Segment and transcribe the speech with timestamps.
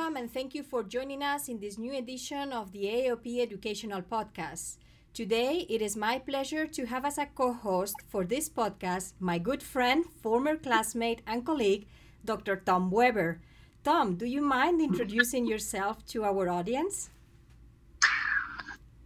[0.00, 4.00] welcome and thank you for joining us in this new edition of the AOP Educational
[4.00, 4.78] Podcast.
[5.12, 9.36] Today, it is my pleasure to have as a co host for this podcast my
[9.38, 11.86] good friend, former classmate, and colleague,
[12.24, 12.56] Dr.
[12.56, 13.40] Tom Weber.
[13.84, 17.10] Tom, do you mind introducing yourself to our audience?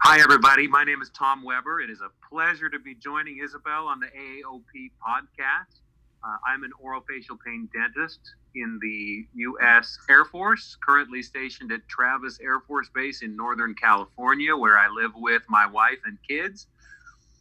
[0.03, 0.69] Hi, everybody.
[0.69, 1.81] My name is Tom Weber.
[1.81, 5.84] It is a pleasure to be joining Isabel on the AAOP podcast.
[6.25, 8.21] Uh, I'm an orofacial pain dentist
[8.55, 9.99] in the U.S.
[10.09, 15.11] Air Force, currently stationed at Travis Air Force Base in Northern California, where I live
[15.17, 16.67] with my wife and kids.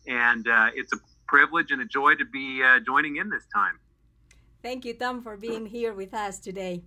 [0.05, 3.79] And uh, it's a privilege and a joy to be uh, joining in this time.
[4.61, 6.81] Thank you, Tom, for being here with us today.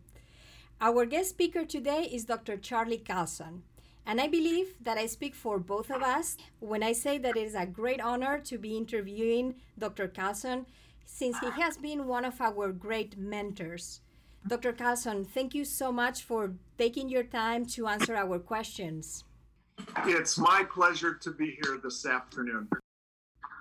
[0.83, 2.59] Our guest speaker today is Dr.
[2.59, 3.63] Charlie Carlson.
[4.05, 7.43] And I believe that I speak for both of us when I say that it
[7.43, 10.09] is a great honor to be interviewing Dr.
[10.09, 10.67] Carlson
[11.07, 14.01] since he has been one of our great mentors.
[14.47, 14.73] Dr.
[14.73, 19.25] Carlson, thank you so much for taking your time to answer our questions.
[20.05, 22.69] It's my pleasure to be here this afternoon.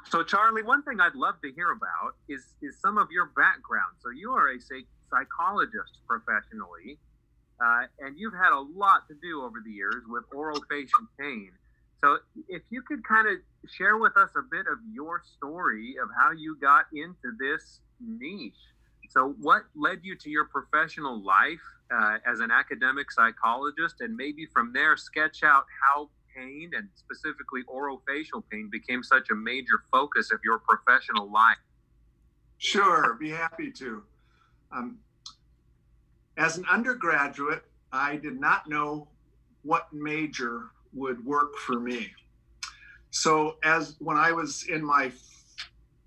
[0.10, 3.96] So, Charlie, one thing I'd love to hear about is, is some of your background.
[4.04, 4.60] So, you are a
[5.10, 7.00] psychologist professionally,
[7.64, 11.52] uh, and you've had a lot to do over the years with oral facial pain.
[12.06, 16.10] So, if you could kind of share with us a bit of your story of
[16.16, 18.54] how you got into this niche.
[19.10, 24.46] So, what led you to your professional life uh, as an academic psychologist, and maybe
[24.46, 30.32] from there sketch out how pain and specifically orofacial pain became such a major focus
[30.32, 31.58] of your professional life?
[32.60, 34.04] Sure, be happy to.
[34.72, 35.00] Um,
[36.38, 39.08] as an undergraduate, I did not know
[39.64, 42.12] what major would work for me.
[43.12, 45.12] So, as when I was in my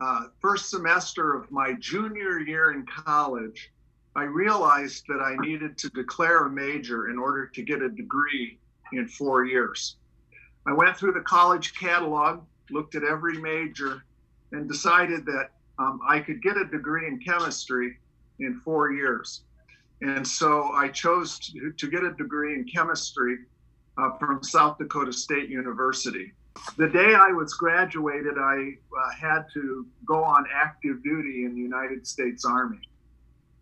[0.00, 3.70] uh, first semester of my junior year in college,
[4.14, 8.58] I realized that I needed to declare a major in order to get a degree
[8.92, 9.96] in four years.
[10.66, 14.04] I went through the college catalog, looked at every major,
[14.52, 17.98] and decided that um, I could get a degree in chemistry
[18.40, 19.42] in four years.
[20.00, 23.38] And so I chose to, to get a degree in chemistry
[23.98, 26.32] uh, from South Dakota State University.
[26.76, 31.60] The day I was graduated, I uh, had to go on active duty in the
[31.60, 32.80] United States Army.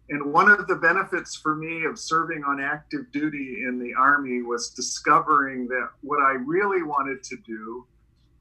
[0.09, 4.43] And one of the benefits for me of serving on active duty in the Army
[4.43, 7.87] was discovering that what I really wanted to do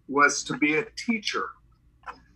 [0.08, 1.50] was to be a teacher.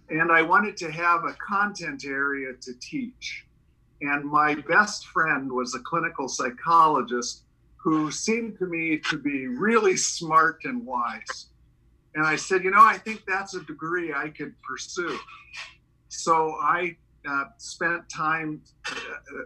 [0.09, 3.46] And I wanted to have a content area to teach.
[4.02, 7.44] And my best friend was a clinical psychologist
[7.81, 11.47] who seemed to me to be really smart and wise.
[12.13, 15.17] And I said, you know, I think that's a degree I could pursue.
[16.09, 16.97] So I
[17.28, 18.95] uh, spent time uh,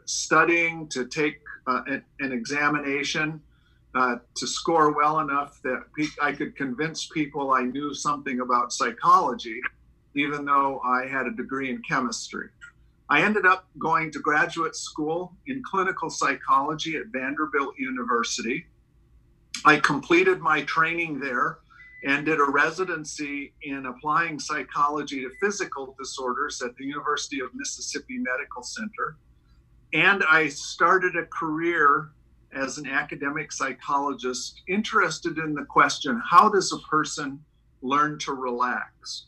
[0.05, 3.41] studying to take uh, an, an, examination
[3.95, 5.83] uh, to score well enough that
[6.21, 9.59] I could convince people I knew something about psychology,
[10.15, 12.49] even though I had a degree in chemistry.
[13.09, 18.65] I ended up going to graduate school in clinical psychology at Vanderbilt University.
[19.65, 21.59] I completed my training there
[22.05, 28.17] and did a residency in applying psychology to physical disorders at the University of Mississippi
[28.17, 29.17] Medical Center.
[29.93, 32.09] And I started a career
[32.53, 37.39] as an academic psychologist interested in the question how does a person
[37.81, 39.27] learn to relax?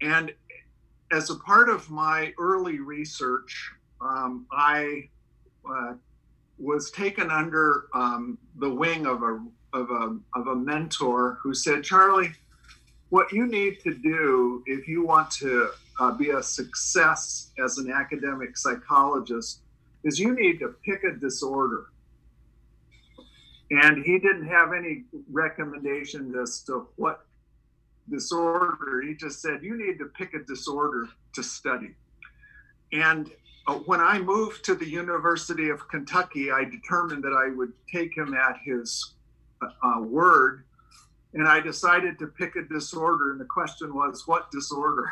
[0.00, 0.32] And
[1.12, 5.08] as a part of my early research, um, I
[5.68, 5.94] uh,
[6.58, 11.84] was taken under um, the wing of a of a of a mentor who said,
[11.84, 12.32] Charlie,
[13.10, 17.90] what you need to do if you want to uh, be a success as an
[17.90, 19.60] academic psychologist
[20.04, 21.86] is you need to pick a disorder.
[23.70, 27.26] And he didn't have any recommendations as to what
[28.10, 29.02] disorder.
[29.02, 31.94] He just said, you need to pick a disorder to study.
[32.92, 33.30] And
[33.66, 38.16] uh, when I moved to the University of Kentucky, I determined that I would take
[38.16, 39.14] him at his
[39.60, 40.64] uh, word.
[41.34, 43.32] And I decided to pick a disorder.
[43.32, 45.10] And the question was, what disorder?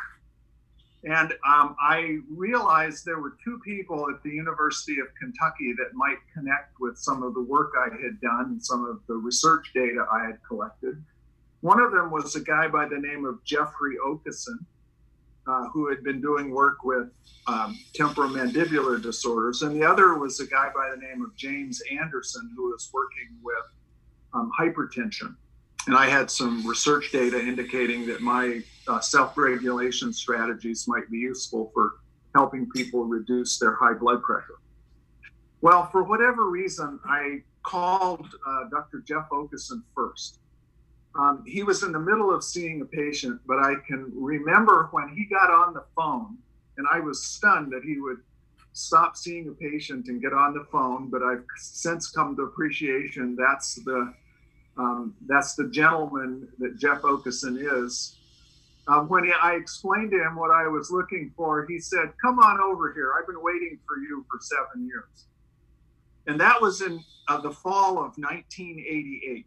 [1.04, 6.16] And um, I realized there were two people at the University of Kentucky that might
[6.34, 10.04] connect with some of the work I had done, and some of the research data
[10.10, 11.04] I had collected.
[11.66, 14.64] One of them was a guy by the name of Jeffrey Okeson,
[15.48, 17.08] uh, who had been doing work with
[17.48, 22.52] um, temporomandibular disorders, and the other was a guy by the name of James Anderson,
[22.54, 23.64] who was working with
[24.32, 25.34] um, hypertension.
[25.88, 31.18] And I had some research data indicating that my uh, self regulation strategies might be
[31.18, 31.94] useful for
[32.32, 34.60] helping people reduce their high blood pressure.
[35.62, 39.02] Well, for whatever reason, I called uh, Dr.
[39.04, 40.38] Jeff Okeson first.
[41.18, 45.08] Um, he was in the middle of seeing a patient, but I can remember when
[45.08, 46.36] he got on the phone,
[46.76, 48.18] and I was stunned that he would
[48.72, 51.08] stop seeing a patient and get on the phone.
[51.08, 54.12] But I've since come to appreciation that's the
[54.76, 58.16] um, that's the gentleman that Jeff Okeson is.
[58.88, 62.38] Um, when he, I explained to him what I was looking for, he said, "Come
[62.38, 63.12] on over here.
[63.18, 65.26] I've been waiting for you for seven years."
[66.26, 69.46] And that was in uh, the fall of 1988.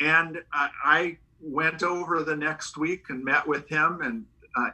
[0.00, 4.24] And I, I, went over the next week and met with him and
[4.56, 4.70] uh,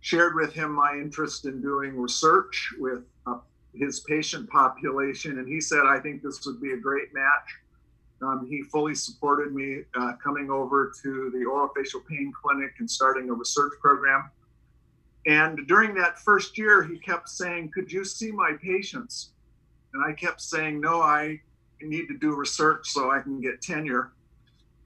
[0.00, 3.38] shared with him my interest in doing research with uh,
[3.74, 5.38] his patient population.
[5.38, 7.60] And he said, I think this would be a great match.
[8.22, 13.28] Um, he fully supported me uh, coming over to the orofacial pain clinic and starting
[13.28, 14.30] a research program.
[15.26, 19.30] And during that first year, he kept saying, Could you see my patients?
[19.92, 21.40] And I kept saying, No, I
[21.80, 24.12] need to do research so I can get tenure.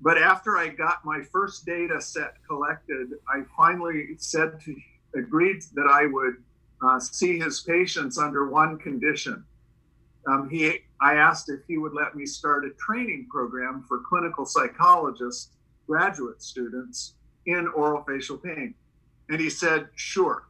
[0.01, 4.77] But after I got my first data set collected, I finally said to,
[5.15, 6.35] agreed that I would
[6.83, 9.45] uh, see his patients under one condition.
[10.27, 14.45] Um, he, I asked if he would let me start a training program for clinical
[14.47, 15.49] psychologists,
[15.87, 17.15] graduate students
[17.47, 18.75] in oral facial pain.
[19.29, 20.45] And he said, sure.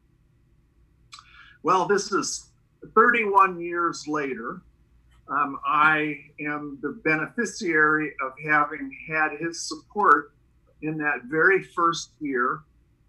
[1.62, 2.50] Well, this is
[2.94, 4.62] 31 years later
[5.28, 10.32] um, I am the beneficiary of having had his support
[10.82, 12.60] in that very first year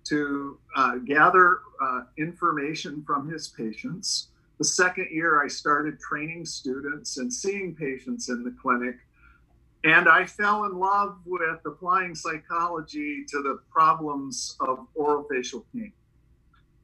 [0.06, 4.30] to uh, gather uh, information from his patients.
[4.57, 8.95] The second year, I started training students and seeing patients in the clinic.
[9.86, 15.94] And I fell in love with applying psychology to the problems of orofacial pain.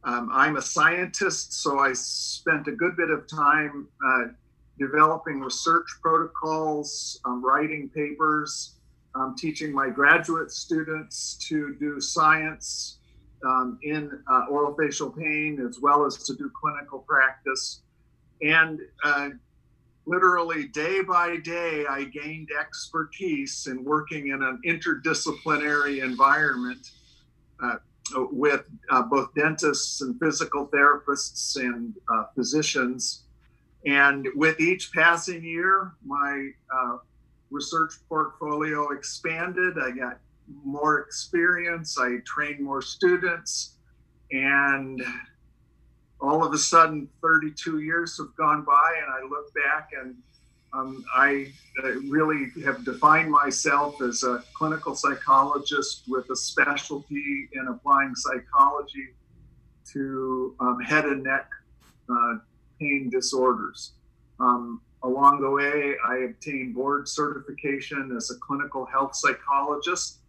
[0.06, 4.26] Um, I'm a scientist, so I spent a good bit of time uh,
[4.77, 8.75] developing research protocols, um, writing papers,
[9.16, 13.00] um, teaching my graduate students to do science
[13.45, 17.81] um, in uh, orofacial pain as well as to do clinical practice.
[18.42, 19.30] And uh,
[20.06, 26.92] literally day by day, I gained expertise in working in an interdisciplinary environment
[27.63, 27.77] uh,
[28.31, 33.25] with uh, both dentists and physical therapists and uh, physicians
[33.86, 36.98] and with each passing year, my uh,
[37.52, 39.78] research portfolio expanded.
[39.80, 40.20] I got
[40.64, 41.98] more experience.
[42.00, 43.76] I trained more students.
[44.32, 45.04] And
[46.20, 50.16] all of a sudden, 32 years have gone by, and I look back and
[50.74, 51.54] um, I
[51.84, 59.14] uh, really have defined myself as a clinical psychologist with a specialty in applying psychology
[59.94, 61.50] to um, head and neck
[62.10, 62.36] uh,
[62.80, 63.94] pain disorders.
[64.39, 70.19] Um, along the way, I obtained board certification as a clinical health psychologist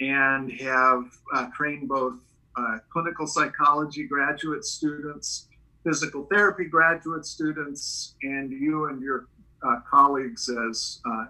[0.00, 1.04] and have
[1.34, 2.14] uh, trained both
[2.56, 5.48] uh, clinical psychology graduate students,
[5.84, 9.26] physical therapy graduate students, and you and your
[9.62, 11.26] uh, colleagues as uh,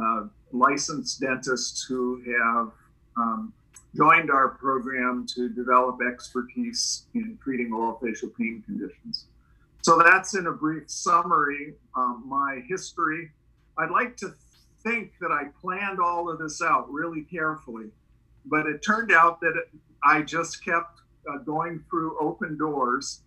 [0.00, 2.70] uh, licensed dentists who have
[3.16, 3.52] um,
[3.96, 9.26] joined our program to develop expertise in treating oral facial pain conditions.
[9.84, 13.30] So that's in a brief summary um, my history.
[13.76, 14.32] I'd like to
[14.82, 17.90] think that I planned all of this out really carefully,
[18.46, 19.68] but it turned out that it,
[20.02, 21.00] I just kept
[21.30, 23.24] uh, going through open doors,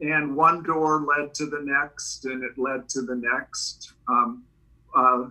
[0.00, 3.92] and one door led to the next, and it led to the next.
[4.08, 4.44] Um,
[4.96, 5.26] uh,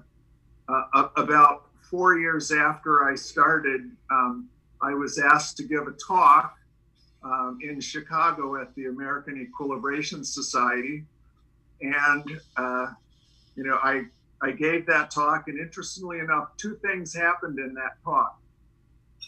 [0.68, 4.48] uh, about four years after I started, um,
[4.84, 6.59] I was asked to give a talk
[7.24, 11.04] um, in Chicago at the American Equilibration Society,
[11.82, 12.88] and uh,
[13.56, 14.04] you know I
[14.42, 18.40] I gave that talk, and interestingly enough, two things happened in that talk.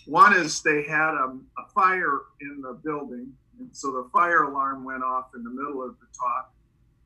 [0.05, 4.83] One is they had a, a fire in the building, and so the fire alarm
[4.83, 6.53] went off in the middle of the talk.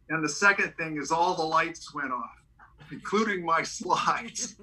[0.10, 2.44] And the second thing is all the lights went off,
[2.92, 4.56] including my slides.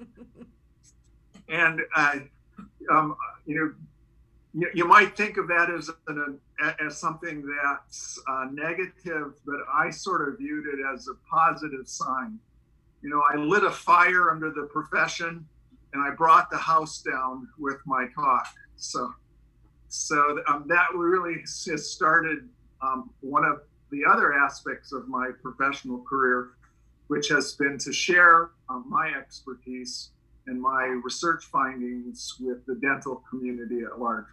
[1.49, 2.15] and uh,
[2.89, 3.15] um,
[3.45, 3.73] you know,
[4.53, 6.39] you, you might think of that as an,
[6.85, 12.39] as something that's uh, negative, but I sort of viewed it as a positive sign.
[13.01, 15.45] You know, I lit a fire under the profession,
[15.93, 18.47] and I brought the house down with my talk.
[18.75, 19.13] So,
[19.89, 22.47] so um, that really has started
[22.81, 26.51] um, one of the other aspects of my professional career,
[27.07, 30.09] which has been to share um, my expertise
[30.47, 34.25] and my research findings with the dental community at large.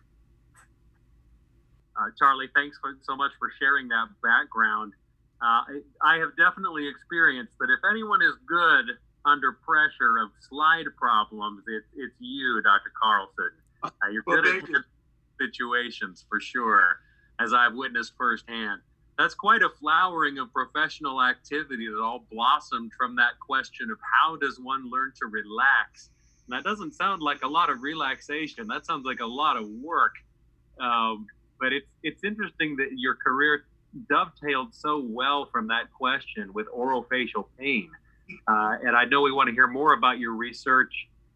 [1.97, 4.93] Uh, Charlie, thanks for, so much for sharing that background.
[5.43, 11.65] Uh, I have definitely experienced that if anyone is good under pressure of slide problems,
[11.67, 12.93] it, it's you, Dr.
[13.01, 13.51] Carlson.
[13.83, 14.85] Uh, you're well, good at
[15.41, 17.01] situations for sure,
[17.39, 18.81] as I've witnessed firsthand.
[19.19, 24.37] That's quite a flowering of professional activity that all blossomed from that question of how
[24.37, 26.11] does one learn to relax?
[26.47, 28.67] And that doesn't sound like a lot of relaxation.
[28.67, 30.15] That sounds like a lot of work.
[30.81, 31.27] Um,
[31.61, 33.65] but it's it's interesting that your career
[34.09, 37.91] dovetailed so well from that question with orofacial pain.
[38.47, 40.93] Uh, and I know we want to hear more about your research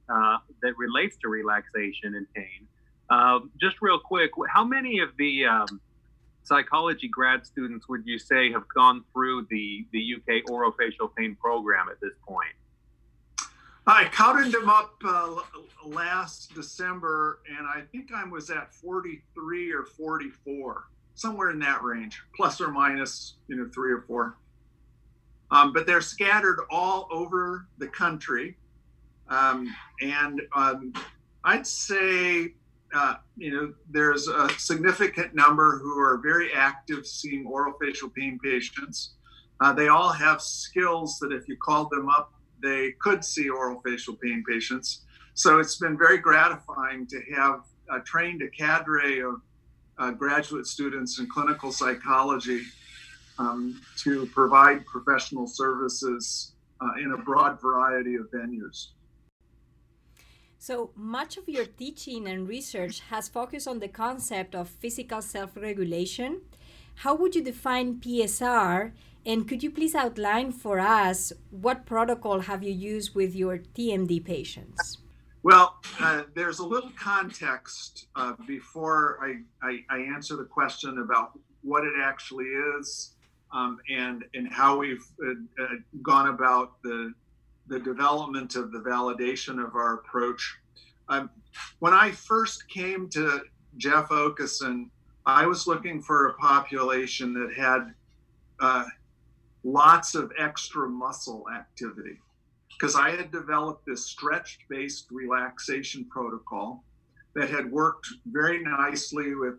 [0.08, 2.68] uh, that relates to relaxation and pain.
[3.10, 5.80] Uh, just real quick, how many of the um,
[6.44, 11.88] psychology grad students would you say have gone through the, the UK orofacial pain program
[11.90, 12.54] at this point?
[13.86, 15.36] I counted them up uh,
[15.84, 22.22] last December, and I think I was at 43 or 44, somewhere in that range,
[22.34, 24.36] plus or minus, you know, three or four.
[25.50, 28.56] Um, but they're scattered all over the country.
[29.28, 30.94] Um, and um,
[31.44, 32.54] I'd say,
[32.94, 38.38] uh, you know, there's a significant number who are very active seeing oral facial pain
[38.42, 39.12] patients.
[39.60, 42.32] Uh, they all have skills that if you called them up,
[42.64, 45.02] they could see oral facial pain patients.
[45.34, 49.34] So it's been very gratifying to have uh, trained a cadre of
[49.98, 52.62] uh, graduate students in clinical psychology
[53.38, 58.88] um, to provide professional services uh, in a broad variety of venues.
[60.58, 65.50] So much of your teaching and research has focused on the concept of physical self
[65.56, 66.40] regulation.
[66.96, 68.92] How would you define PSR?
[69.26, 74.24] And could you please outline for us what protocol have you used with your TMD
[74.24, 74.98] patients?
[75.42, 81.38] Well, uh, there's a little context uh, before I, I, I, answer the question about
[81.62, 83.12] what it actually is
[83.52, 85.66] um, and and how we've uh, uh,
[86.02, 87.12] gone about the
[87.66, 90.58] the development of the validation of our approach.
[91.10, 91.28] Um,
[91.78, 93.42] when I first came to
[93.76, 94.88] Jeff Okeson,
[95.26, 97.94] I was looking for a population that had
[98.60, 98.84] uh,
[99.64, 102.18] lots of extra muscle activity
[102.70, 106.84] because I had developed this stretch based relaxation protocol
[107.34, 109.54] that had worked very nicely with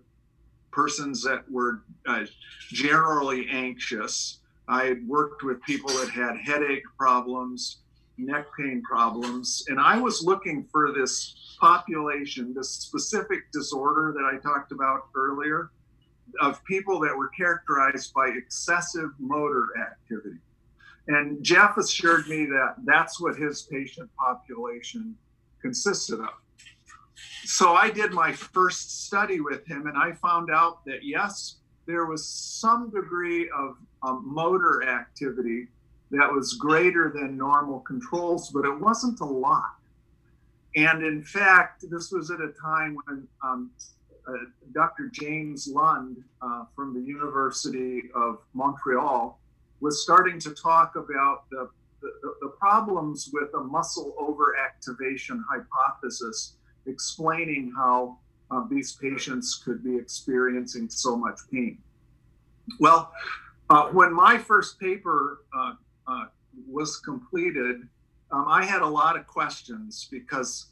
[0.71, 2.25] persons that were uh,
[2.69, 4.39] generally anxious.
[4.67, 7.77] I had worked with people that had headache problems,
[8.17, 14.37] neck pain problems, and I was looking for this population, this specific disorder that I
[14.37, 15.71] talked about earlier,
[16.41, 20.37] of people that were characterized by excessive motor activity.
[21.07, 25.15] And Jeff assured me that that's what his patient population
[25.61, 26.29] consisted of
[27.45, 32.05] so I did my first study with him, and I found out that yes, there
[32.05, 35.67] was some degree of um, motor activity
[36.11, 39.75] that was greater than normal controls, but it wasn't a lot.
[40.75, 43.71] And in fact, this was at a time when um,
[44.73, 45.09] Dr.
[45.11, 49.39] James Lund uh, from the University of Montreal
[49.81, 51.69] was starting to talk about the,
[52.01, 52.09] the,
[52.41, 56.55] the problems with a muscle overactivation hypothesis
[56.85, 58.17] explaining how
[58.51, 61.77] uh, these patients could be experiencing so much pain.
[62.79, 63.11] Well,
[63.69, 65.73] uh, when my first paper uh,
[66.07, 66.25] uh
[66.67, 67.87] was completed,
[68.31, 70.67] um, I had a lot of questions because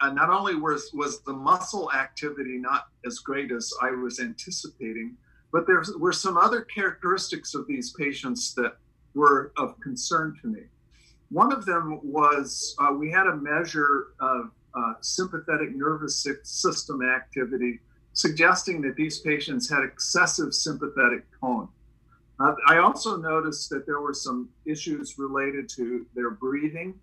[0.00, 5.16] uh, not only was, was the muscle activity not as great as I was anticipating,
[5.52, 8.76] but there were some other characteristics of these patients that
[9.14, 10.62] were of concern to me.
[11.30, 17.80] One of them was uh, we had a measure of uh, sympathetic nervous system activity,
[18.12, 21.68] suggesting that these patients had excessive sympathetic tone.
[22.40, 26.94] Uh, I also noticed that there were some issues related to their breathing,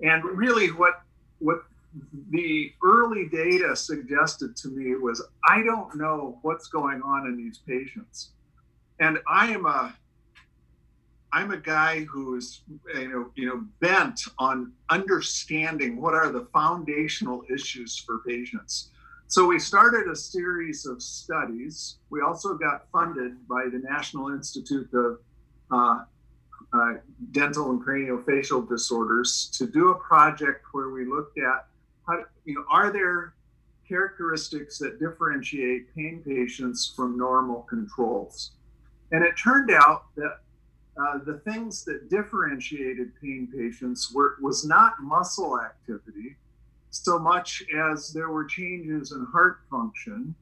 [0.00, 1.02] and really what
[1.38, 1.62] what
[2.30, 7.58] the early data suggested to me was I don't know what's going on in these
[7.58, 8.30] patients,
[9.00, 9.94] and I am a
[11.32, 12.62] I'm a guy who's
[12.94, 18.90] you know you know bent on understanding what are the foundational issues for patients.
[19.28, 21.96] So we started a series of studies.
[22.10, 25.20] We also got funded by the National Institute of
[25.70, 26.04] uh,
[26.74, 26.94] uh,
[27.30, 31.66] Dental and Craniofacial Disorders to do a project where we looked at
[32.06, 33.34] how you know are there
[33.88, 38.52] characteristics that differentiate pain patients from normal controls.
[39.10, 40.38] And it turned out that
[40.96, 46.36] uh, the things that differentiated pain patients were was not muscle activity
[46.90, 50.34] so much as there were changes in heart function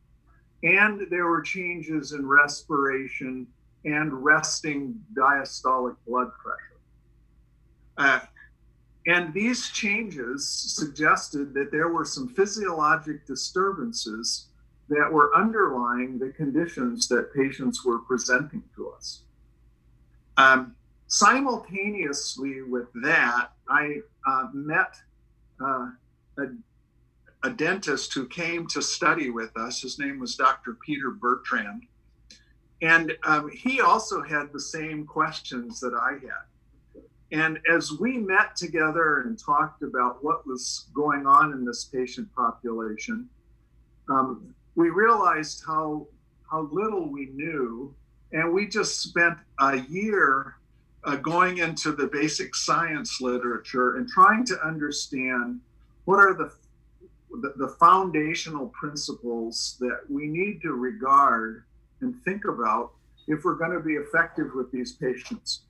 [0.62, 3.46] and there were changes in respiration
[3.84, 6.80] and resting diastolic blood pressure.
[7.96, 8.20] Uh,
[9.06, 14.46] and these changes suggested that there were some physiologic disturbances
[14.88, 19.22] that were underlying the conditions that patients were presenting to us.
[20.36, 20.74] Um,
[21.06, 24.96] simultaneously with that, I uh, met
[25.60, 25.90] uh,
[26.38, 26.46] a,
[27.44, 29.80] a, dentist who came to study with us.
[29.80, 30.76] His name was Dr.
[30.84, 31.84] Peter Bertrand.
[32.82, 36.49] And um, he also had the same questions that I had.
[37.32, 42.28] And as we met together and talked about what was going on in this patient
[42.34, 43.28] population,
[44.08, 46.06] um, we realized how
[46.50, 47.94] how little we knew,
[48.32, 50.56] and we just spent a year
[51.04, 55.60] uh, going into the basic science literature and trying to understand
[56.04, 56.52] what are the,
[57.40, 61.62] the, the foundational principles that we need to regard
[62.00, 62.92] and think about
[63.28, 65.60] if we're going to be effective with these patients.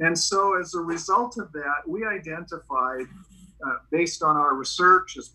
[0.00, 3.06] And so, as a result of that, we identified,
[3.64, 5.32] uh, based on our research as,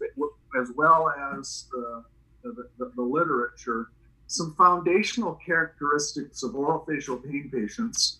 [0.60, 2.04] as well as the,
[2.44, 3.89] the, the, literature,
[4.28, 8.20] some foundational characteristics of oral facial pain patients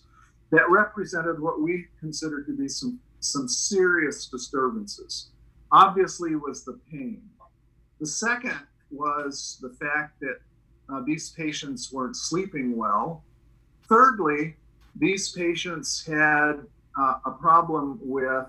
[0.50, 5.30] that represented what we considered to be some, some serious disturbances.
[5.70, 7.22] Obviously, was the pain.
[8.00, 8.58] The second
[8.90, 10.40] was the fact that
[10.92, 13.22] uh, these patients weren't sleeping well.
[13.88, 14.56] Thirdly,
[14.96, 16.54] these patients had
[16.98, 18.46] uh, a problem with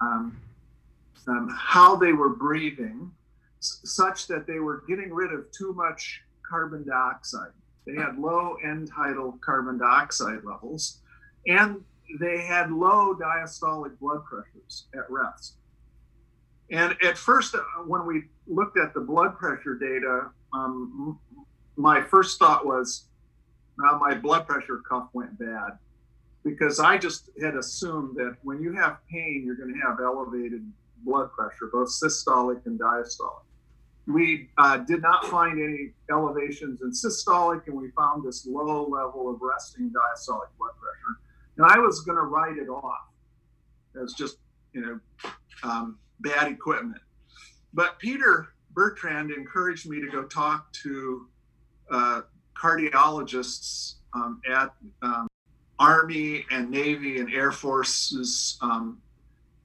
[0.00, 0.36] um,
[1.28, 3.10] um, how they were breathing,
[3.58, 7.50] s- such that they were getting rid of too much carbon dioxide.
[7.86, 10.98] They had low end tidal carbon dioxide levels,
[11.46, 11.82] and
[12.18, 15.54] they had low diastolic blood pressures at rest.
[16.70, 21.18] And at first, uh, when we looked at the blood pressure data, um,
[21.76, 23.04] my first thought was,
[23.78, 25.78] well, my blood pressure cuff went bad
[26.44, 30.62] because I just had assumed that when you have pain, you're going to have elevated
[31.04, 33.42] blood pressure, both systolic and diastolic.
[34.06, 39.28] We uh, did not find any elevations in systolic, and we found this low level
[39.28, 41.18] of resting diastolic blood pressure.
[41.56, 43.08] And I was going to write it off
[44.00, 44.38] as just,
[44.72, 45.30] you know,
[45.64, 47.00] um, bad equipment.
[47.74, 51.26] But Peter Bertrand encouraged me to go talk to
[51.90, 52.20] uh,
[52.60, 55.28] cardiologists um, at um,
[55.78, 58.98] Army and Navy and Air Force's um,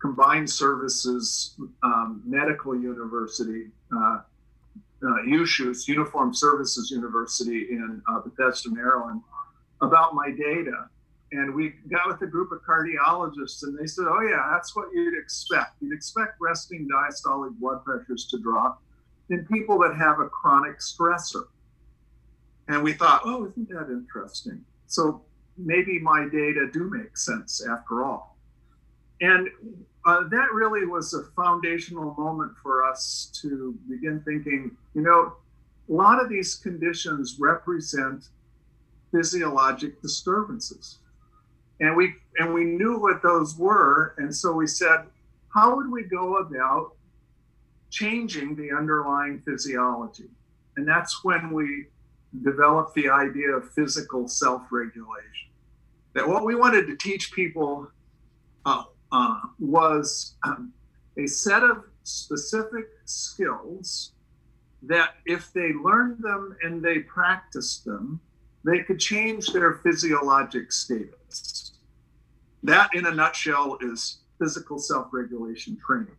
[0.02, 4.20] combined services um, medical university, uh,
[5.04, 9.22] uh, USUS, Uniform Services University in uh, Bethesda, Maryland,
[9.82, 10.90] about my data.
[11.32, 14.90] And we got with a group of cardiologists and they said oh yeah that's what
[14.94, 15.76] you'd expect.
[15.82, 18.82] You'd expect resting diastolic blood pressures to drop
[19.30, 21.46] in people that have a chronic stressor
[22.72, 24.64] and we thought oh isn't that interesting?
[24.88, 25.22] So
[25.58, 28.38] maybe my data do make sense after all.
[29.22, 29.50] And
[30.06, 35.34] uh, that really was a foundational moment for us to begin thinking you know
[35.90, 38.30] a lot of these conditions represent
[39.12, 41.00] physiologic disturbances.
[41.80, 44.16] And we and we knew what those were.
[44.18, 45.06] And so we said
[45.54, 46.94] how would we go about
[47.90, 50.30] changing the underlying physiology?
[50.78, 51.88] And that's when we
[52.44, 55.50] developed the idea of physical self-regulation
[56.14, 57.88] that what we wanted to teach people
[58.66, 60.74] uh, uh, was um,
[61.18, 64.14] a set of specific skills
[64.82, 68.20] that if they learned them and they practiced them
[68.64, 71.72] they could change their physiologic status
[72.64, 76.16] that, in a nutshell, is physical self regulation training.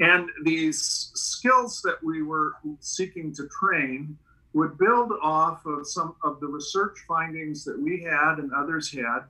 [0.00, 4.16] And these skills that we were seeking to train
[4.56, 9.20] would build off of some of the research findings that we had and others had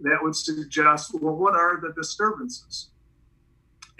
[0.00, 2.88] that would suggest well, what are the disturbances?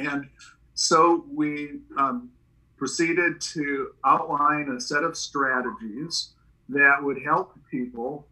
[0.00, 0.28] And
[0.74, 2.28] so we um,
[2.76, 6.30] proceeded to outline a set of strategies
[6.68, 8.26] that would help people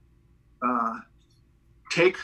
[0.63, 0.99] uh,
[1.93, 2.17] take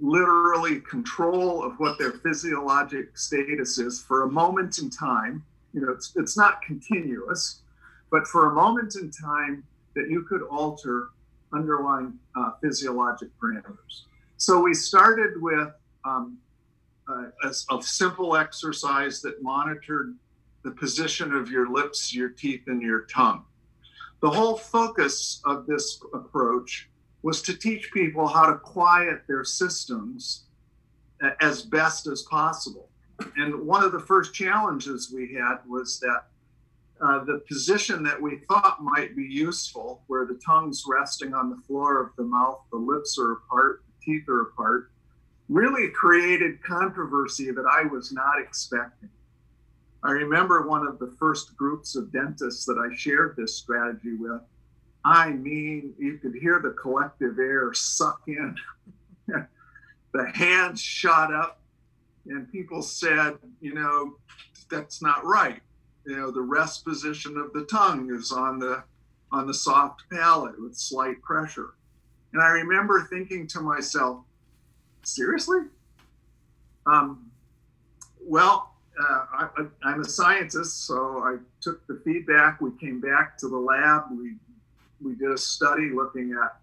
[0.00, 5.44] literally control of what their physiologic status is for a moment in time.
[5.74, 7.62] You know, it's, it's not continuous,
[8.10, 11.08] but for a moment in time that you could alter
[11.52, 14.02] underlying uh, physiologic parameters.
[14.36, 15.68] So we started with
[16.04, 16.38] um,
[17.08, 20.16] a, a, simple exercise that monitored
[20.62, 23.44] the position of your lips, your teeth, and your tongue.
[24.22, 26.88] The whole focus of this approach
[27.22, 30.44] was to teach people how to quiet their systems
[31.40, 32.88] as best as possible.
[33.36, 36.24] And one of the first challenges we had was that
[37.02, 41.56] uh, the position that we thought might be useful, where the tongue's resting on the
[41.66, 44.90] floor of the mouth, the lips are apart, the teeth are apart,
[45.48, 49.08] really created controversy that I was not expecting.
[50.02, 54.42] I remember one of the first groups of dentists that I shared this strategy with.
[55.04, 58.54] I mean, you could hear the collective air suck in.
[59.26, 61.60] the hands shot up,
[62.26, 64.16] and people said, you know,
[64.70, 65.62] that's not right
[66.06, 68.82] you know the rest position of the tongue is on the
[69.32, 71.74] on the soft palate with slight pressure.
[72.32, 74.24] And i remember thinking to myself
[75.02, 75.60] seriously?
[76.86, 77.30] Um,
[78.20, 79.48] well uh,
[79.84, 82.60] I, am a scientist so i took the feedback.
[82.60, 84.04] We came back to the lab.
[84.10, 84.34] We
[85.02, 86.56] we did a study looking at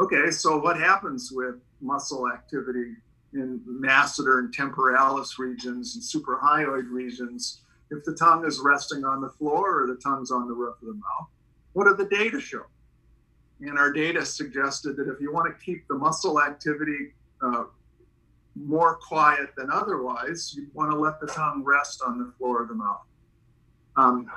[0.00, 2.94] okay so what happens with muscle activity
[3.34, 9.30] in masseter and temporalis regions and suprahyoid regions if the tongue is resting on the
[9.30, 11.28] floor or the tongue's on the roof of the mouth.
[11.72, 12.64] What do the data show?
[13.60, 17.64] And our data suggested that if you want to keep the muscle activity uh,
[18.56, 22.68] more quiet than otherwise, you want to let the tongue rest on the floor of
[22.68, 23.02] the mouth.
[23.96, 24.30] Um,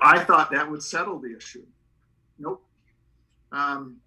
[0.00, 1.64] I thought that would settle the issue.
[2.38, 2.64] Nope.
[3.52, 3.98] Um,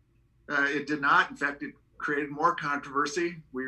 [0.50, 1.30] uh, it did not.
[1.30, 3.38] In fact, it created more controversy.
[3.54, 3.64] We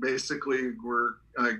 [0.00, 1.52] basically were uh,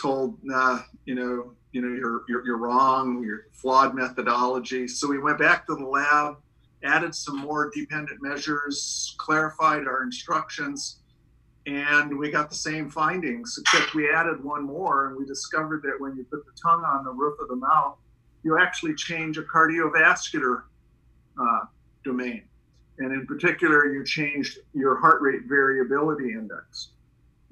[0.00, 4.86] told, nah, you know, you know, you're, you're, you're wrong, you're flawed methodology.
[4.86, 6.36] So we went back to the lab,
[6.84, 11.00] added some more dependent measures, clarified our instructions,
[11.66, 15.98] and we got the same findings, except we added one more, and we discovered that
[15.98, 17.96] when you put the tongue on the roof of the mouth,
[18.42, 20.64] you actually change a cardiovascular
[21.40, 21.60] uh,
[22.04, 22.42] domain.
[22.98, 26.90] And in particular, you changed your heart rate variability index.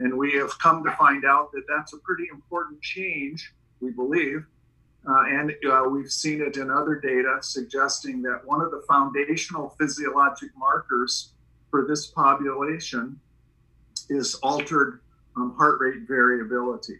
[0.02, 4.44] And we have come to find out that that's a pretty important change, we believe.
[5.08, 9.76] Uh, and uh, we've seen it in other data suggesting that one of the foundational
[9.78, 11.34] physiologic markers
[11.70, 13.18] for this population
[14.08, 15.00] is altered
[15.36, 16.98] um, heart rate variability.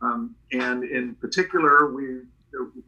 [0.00, 2.20] Um, and in particular, we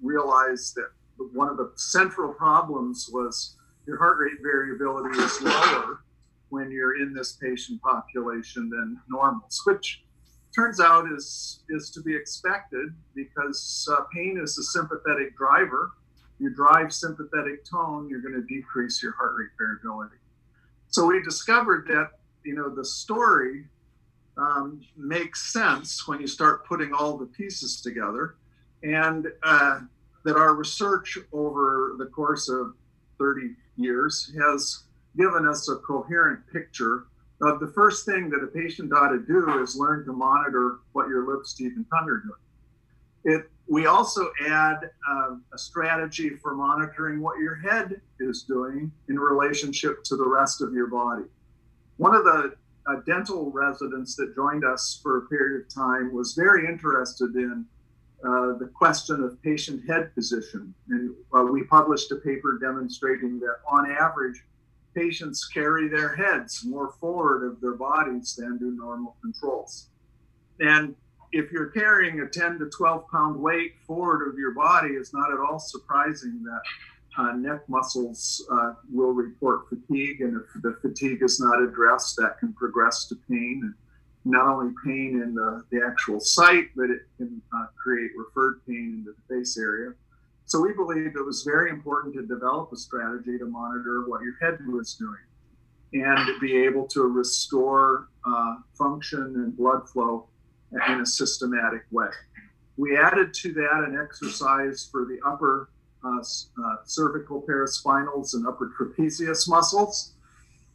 [0.00, 0.90] realized that
[1.32, 6.02] one of the central problems was your heart rate variability is lower
[6.50, 10.02] when you're in this patient population than normals, which
[10.54, 15.92] turns out is is to be expected because uh, pain is a sympathetic driver.
[16.38, 20.16] You drive sympathetic tone, you're going to decrease your heart rate variability.
[20.88, 22.12] So we discovered that
[22.44, 23.64] you know the story
[24.36, 28.36] um, makes sense when you start putting all the pieces together,
[28.82, 29.80] and uh,
[30.24, 32.74] that our research over the course of
[33.18, 34.84] 30 years has
[35.16, 37.04] given us a coherent picture
[37.42, 41.08] of the first thing that a patient ought to do is learn to monitor what
[41.08, 43.36] your lips, teeth, and tongue are doing.
[43.36, 49.18] It, we also add uh, a strategy for monitoring what your head is doing in
[49.18, 51.24] relationship to the rest of your body.
[51.96, 52.54] One of the
[52.86, 57.64] uh, dental residents that joined us for a period of time was very interested in
[58.24, 60.74] uh, the question of patient head position.
[60.88, 64.44] And uh, we published a paper demonstrating that on average,
[64.94, 69.88] patients carry their heads more forward of their bodies than do normal controls.
[70.60, 70.94] And
[71.32, 75.32] if you're carrying a 10 to 12 pound weight forward of your body, it's not
[75.32, 76.60] at all surprising that
[77.18, 80.20] uh, neck muscles uh, will report fatigue.
[80.20, 83.60] And if the fatigue is not addressed, that can progress to pain.
[83.62, 83.74] And
[84.24, 89.04] not only pain in the, the actual site, but it can uh, create referred pain
[89.04, 89.92] in the face area.
[90.50, 94.34] So we believed it was very important to develop a strategy to monitor what your
[94.40, 95.20] head was doing
[95.92, 100.26] and be able to restore uh, function and blood flow
[100.72, 102.08] in a systematic way.
[102.76, 105.70] We added to that an exercise for the upper
[106.02, 110.14] uh, uh, cervical paraspinals and upper trapezius muscles.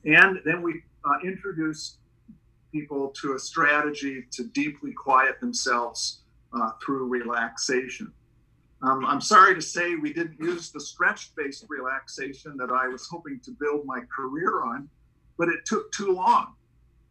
[0.06, 1.98] And then we uh, introduced
[2.72, 6.22] people to a strategy to deeply quiet themselves
[6.54, 8.14] uh, through relaxation.
[8.86, 13.08] Um, I'm sorry to say we didn't use the stretch based relaxation that I was
[13.08, 14.88] hoping to build my career on,
[15.40, 16.54] but it took too long.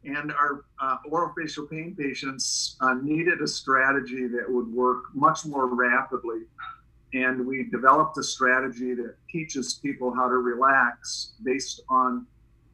[0.04, 5.66] And our uh, orofacial pain patients uh, needed a strategy that would work much more
[5.66, 6.42] rapidly.
[7.12, 12.26] And we developed a strategy that teaches people how to relax based on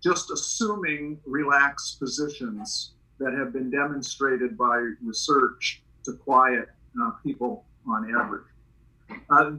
[0.02, 6.68] just assuming relaxed positions that have been demonstrated by research to quiet
[7.00, 8.44] uh, people on average.
[9.31, 9.53] Uh,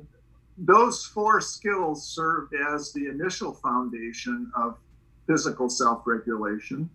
[0.58, 4.78] those four skills served as the initial foundation of
[5.28, 6.90] physical self regulation.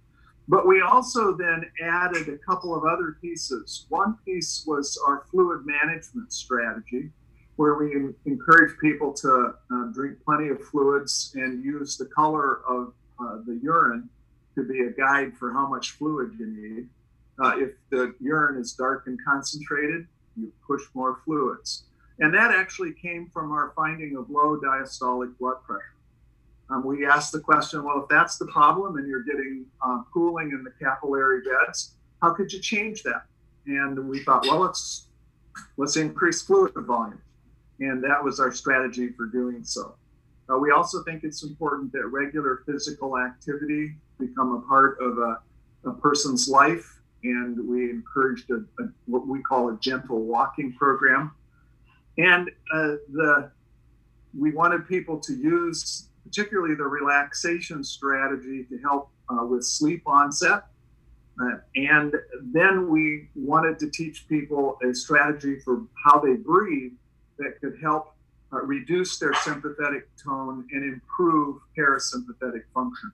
[0.48, 3.86] But we also then added a couple of other pieces.
[3.88, 7.10] One piece was our fluid management strategy.
[7.56, 12.92] where we encourage people to uh, drink plenty of fluids and use the color of
[13.18, 14.10] uh, the urine
[14.54, 16.86] to be a guide for how much fluid you need.
[17.42, 21.85] Uh, if the urine is dark and concentrated, you push more fluids.
[22.18, 25.96] And that actually came from our finding of low diastolic blood pressure.
[26.70, 30.50] Um, we asked the question well, if that's the problem and you're getting uh, pooling
[30.50, 33.22] in the capillary beds, how could you change that?
[33.66, 35.08] And we thought, well, let's
[35.76, 37.20] let's increase fluid volume,
[37.80, 39.94] and that was our strategy for doing so.
[40.48, 45.40] Uh, we also think it's important that regular physical activity become a part of a,
[45.84, 51.32] a person's life, and we encouraged a, a, what we call a gentle walking program.
[52.18, 53.50] And uh, the
[54.38, 60.64] we wanted people to use particularly the relaxation strategy to help uh, with sleep onset.
[61.40, 62.14] Uh, and
[62.52, 66.92] then we wanted to teach people a strategy for how they breathe
[67.38, 68.14] that could help
[68.52, 73.12] uh, reduce their sympathetic tone and improve parasympathetic function.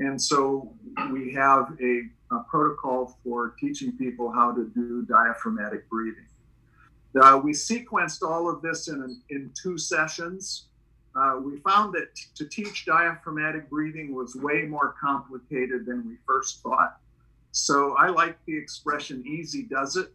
[0.00, 0.72] And so
[1.12, 2.02] we have a,
[2.34, 6.26] a protocol for teaching people how to do diaphragmatic breathing.
[7.20, 10.66] Uh, we sequenced all of this in, in two sessions.
[11.14, 16.16] Uh, we found that t- to teach diaphragmatic breathing was way more complicated than we
[16.26, 16.96] first thought.
[17.52, 20.12] So I like the expression easy does it.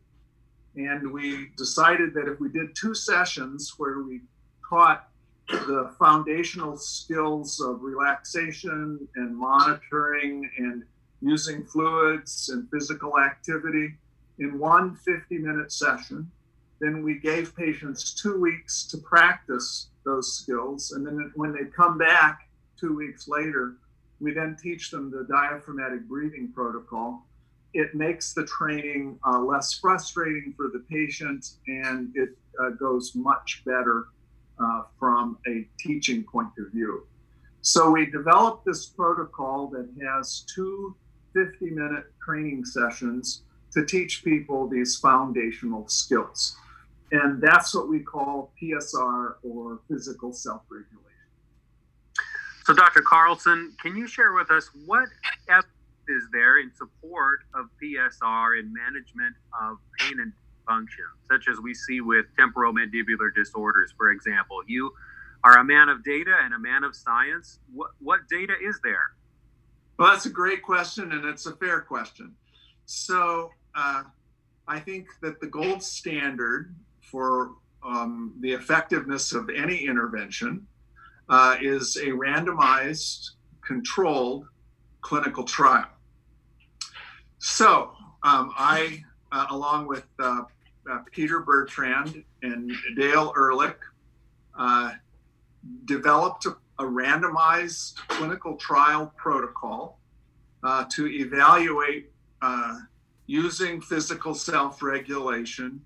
[0.75, 4.21] And we decided that if we did two sessions where we
[4.69, 5.09] taught
[5.47, 10.83] the foundational skills of relaxation and monitoring and
[11.21, 13.95] using fluids and physical activity
[14.38, 16.29] in one 50 minute session,
[16.80, 20.92] then we gave patients two weeks to practice those skills.
[20.92, 23.76] And then when they come back two weeks later,
[24.20, 27.26] we then teach them the diaphragmatic breathing protocol.
[27.74, 33.62] It makes the training uh, less frustrating for the patient and it uh, goes much
[33.65, 34.08] better
[34.60, 37.06] uh, from a teaching point of view.
[37.62, 40.96] So we developed this protocol that has two
[41.34, 46.58] 50 minute training sessions to teach people these foundational skills.
[47.12, 51.06] And that's what we call PSR or physical self regulation.
[52.65, 53.02] So, Dr.
[53.02, 55.10] Carlson, can you share with us what
[55.48, 55.74] evidence
[56.08, 60.32] is there in support of PSR in management of pain and
[60.67, 64.62] function, such as we see with temporomandibular disorders, for example?
[64.67, 64.91] You
[65.43, 67.60] are a man of data and a man of science.
[67.74, 69.13] What, what data is there?
[69.98, 72.36] Well, that's a great question, and it's a fair question.
[72.86, 74.04] So, uh,
[74.67, 76.76] I think that the gold standard
[77.12, 77.52] for
[77.84, 80.65] um, the effectiveness of any intervention
[81.30, 83.32] uh, is a randomized,
[83.65, 84.45] controlled
[85.02, 85.88] clinical trial.
[87.38, 87.91] So
[88.24, 90.41] um, I, uh, along with uh,
[90.89, 93.78] uh Peter Bertrand and Dale Ehrlich,
[94.58, 94.93] uh,
[95.86, 100.00] developed a, a, randomized clinical trial protocol
[100.63, 102.12] uh, to evaluate
[103.28, 105.80] using physical self-regulation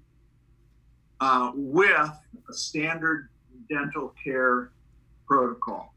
[1.19, 2.11] uh, with
[2.49, 3.29] a standard
[3.69, 4.71] dental care
[5.27, 5.93] protocol.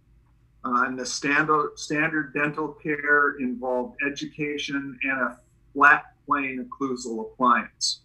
[0.64, 5.38] Uh, and the standard, standard dental care involved education and a
[5.72, 8.00] flat plane occlusal appliance.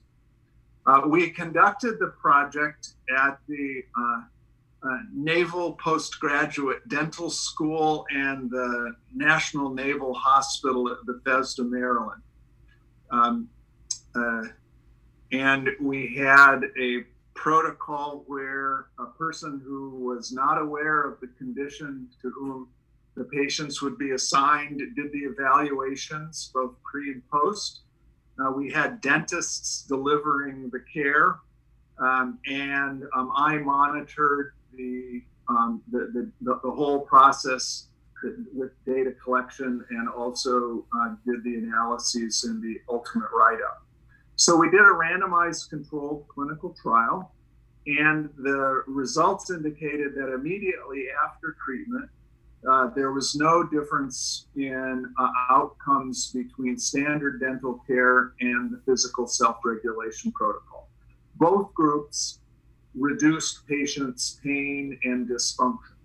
[0.85, 4.21] Uh, we conducted the project at the uh,
[4.83, 12.21] uh, Naval Postgraduate Dental School and the National Naval Hospital at Bethesda, Maryland.
[13.11, 13.49] Um,
[14.15, 14.43] uh,
[15.31, 22.07] and we had a protocol where a person who was not aware of the condition
[22.21, 22.67] to whom
[23.15, 27.81] the patients would be assigned did the evaluations both pre and post.
[28.39, 31.39] Uh, we had dentists delivering the care,
[31.99, 37.87] um, and um, I monitored the, um, the, the, the, whole process
[38.53, 43.83] with data collection and also uh, did the analyses and the ultimate write up.
[44.41, 47.31] So we did a randomized controlled clinical trial,
[47.85, 52.09] and the results indicated that immediately after treatment,
[52.67, 59.27] uh, there was no difference in uh, outcomes between standard dental care and the physical
[59.27, 60.89] self regulation protocol.
[61.35, 62.39] Both groups
[62.95, 65.97] reduced patients' pain and dysfunction.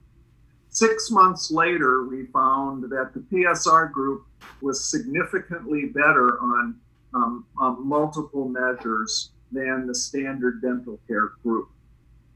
[0.68, 4.26] Six months later, we found that the PSR group
[4.60, 6.78] was significantly better on
[7.16, 11.68] um, um, multiple measures than the standard dental care group.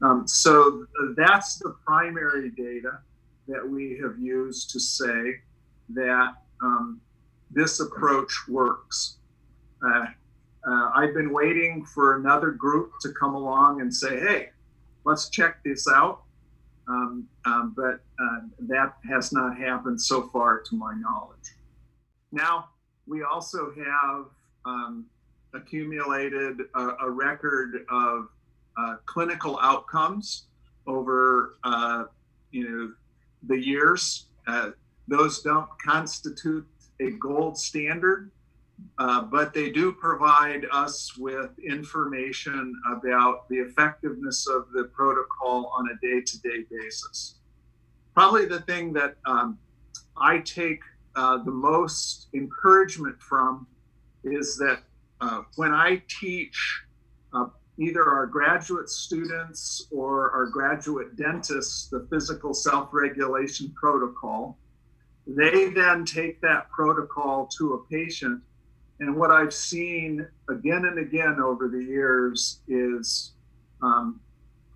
[0.01, 2.99] Um, so that's the primary data
[3.47, 5.35] that we have used to say
[5.89, 6.99] that um,
[7.51, 9.17] this approach works.
[9.85, 10.05] Uh,
[10.67, 14.49] uh, I've been waiting for another group to come along and say, hey,
[15.03, 16.23] let's check this out.
[16.87, 21.55] Um, um, but uh, that has not happened so far to my knowledge.
[22.31, 22.69] Now,
[23.07, 24.25] we also have
[24.65, 25.05] um,
[25.53, 28.29] accumulated a, a, record of
[28.77, 30.45] uh, clinical outcomes
[30.87, 32.05] over uh,
[32.51, 32.93] you know
[33.47, 34.27] the years.
[34.47, 34.71] Uh,
[35.07, 36.65] those don't constitute
[36.99, 38.31] a gold standard,
[38.97, 45.89] uh, but they do provide us with information about the effectiveness of the protocol on
[45.89, 47.35] a day to day basis.
[48.13, 49.57] Probably the thing that um,
[50.17, 50.81] I take
[51.15, 53.67] uh, the most encouragement from
[54.23, 54.79] is that
[55.19, 56.83] uh, when I teach
[57.33, 57.45] uh,
[57.77, 64.57] either our graduate students or our graduate dentists the physical self regulation protocol,
[65.27, 68.41] they then take that protocol to a patient.
[68.99, 73.33] And what I've seen again and again over the years is
[73.81, 74.19] um,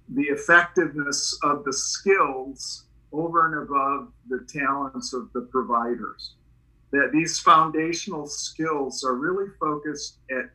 [0.09, 6.35] the effectiveness of the skills over and above the talents of the providers.
[6.95, 10.45] That these foundational skills are really focused at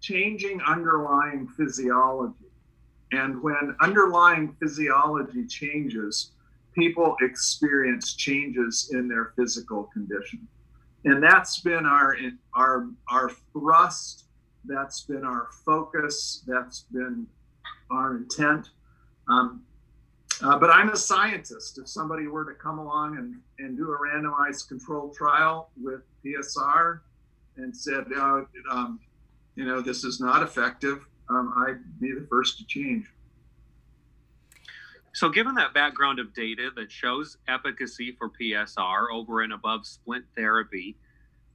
[0.00, 2.50] changing underlying physiology.
[3.12, 6.32] And when underlying physiology changes,
[6.74, 10.46] people experience changes in their physical condition.
[11.04, 12.16] And that's been our
[12.54, 14.24] our our thrust,
[14.64, 17.26] that's been our focus, that's been
[17.90, 18.70] our intent.
[19.28, 19.62] Um,
[20.42, 21.78] uh, but I'm a scientist.
[21.78, 27.00] If somebody were to come along and, and do a randomized controlled trial with PSR
[27.56, 29.00] and said, uh, um,
[29.56, 33.06] you know, this is not effective, um, I'd be the first to change.
[35.12, 40.24] So, given that background of data that shows efficacy for PSR over and above splint
[40.36, 40.96] therapy,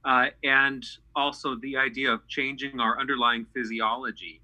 [0.04, 0.84] uh, and
[1.16, 4.42] also the idea of changing our underlying physiology,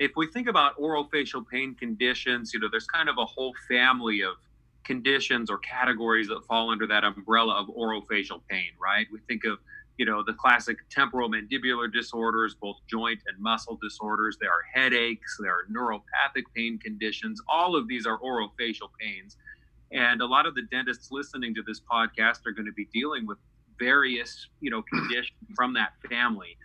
[0.00, 4.22] if we think about orofacial pain conditions, you know, there's kind of a whole family
[4.22, 4.32] of
[4.82, 9.06] conditions or categories that fall under that umbrella of orofacial pain, right?
[9.12, 9.58] We think of
[9.98, 14.38] you know the classic temporal mandibular disorders both joint and muscle disorders.
[14.40, 17.38] There are headaches there are neuropathic pain conditions.
[17.46, 19.36] All of these are orofacial pains.
[19.92, 23.26] And a lot of the dentists listening to this podcast are going to be dealing
[23.26, 23.36] with
[23.78, 26.56] various you know conditions from that family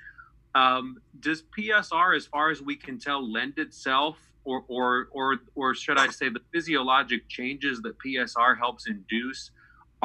[0.55, 5.75] um, does psr as far as we can tell lend itself or or or or
[5.75, 9.51] should i say the physiologic changes that psr helps induce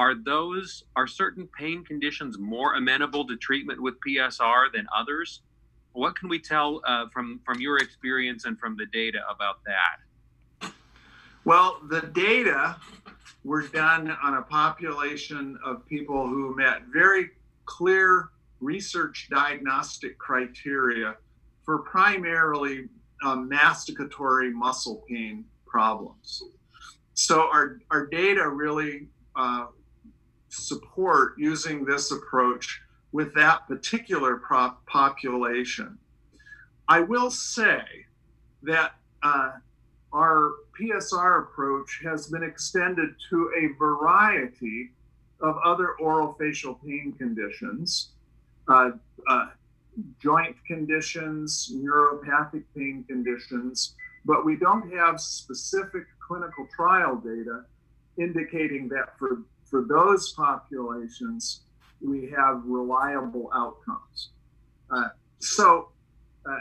[0.00, 5.42] are those are certain pain conditions more amenable to treatment with PSR than others?
[5.92, 10.72] What can we tell uh, from from your experience and from the data about that?
[11.44, 12.76] Well, the data
[13.44, 17.30] were done on a population of people who met very
[17.66, 21.16] clear research diagnostic criteria
[21.64, 22.88] for primarily
[23.24, 26.42] um, masticatory muscle pain problems.
[27.14, 29.66] So our, our data really uh,
[30.48, 32.80] support using this approach
[33.12, 35.98] with that particular prop population.
[36.88, 37.82] I will say
[38.62, 39.52] that uh,
[40.12, 44.90] our PSR approach has been extended to a variety
[45.40, 48.10] of other orofacial pain conditions,
[48.70, 48.90] uh,
[49.28, 49.46] uh,
[50.22, 57.64] joint conditions, neuropathic pain conditions, but we don't have specific clinical trial data
[58.18, 61.60] indicating that for for those populations,
[62.00, 64.30] we have reliable outcomes.
[64.90, 65.90] Uh, so,
[66.44, 66.58] uh,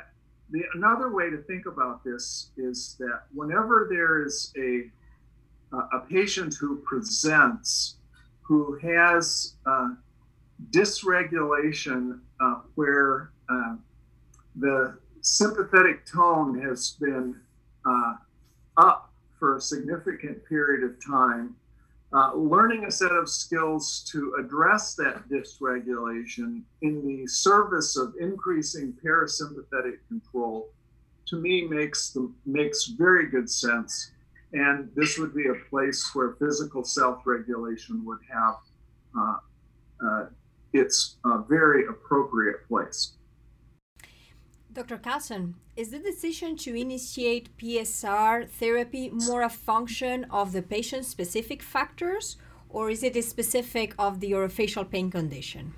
[0.52, 4.90] the, another way to think about this is that whenever there is a
[5.72, 7.98] a patient who presents
[8.42, 9.90] who has uh,
[10.72, 13.76] dysregulation uh, where uh,
[14.56, 17.36] the sympathetic tone has been
[17.86, 18.14] uh,
[18.78, 21.56] up for a significant period of time
[22.12, 28.94] uh, learning a set of skills to address that dysregulation in the service of increasing
[29.04, 30.70] parasympathetic control
[31.28, 34.12] to me makes the makes very good sense.
[34.54, 38.56] And this would be a place where physical self-regulation would have
[39.16, 39.38] uh,
[40.04, 40.26] uh,
[40.74, 43.14] its a very appropriate place
[44.72, 45.00] Dr.
[45.00, 51.64] Carlson, is the decision to initiate PSR therapy more a function of the patient specific
[51.64, 52.38] factors,
[52.70, 55.74] or is it a specific of the orofacial pain condition?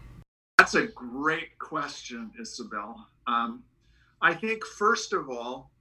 [0.58, 3.08] That's a great question, Isabel.
[3.28, 3.64] Um,
[4.22, 5.72] I think, first of all,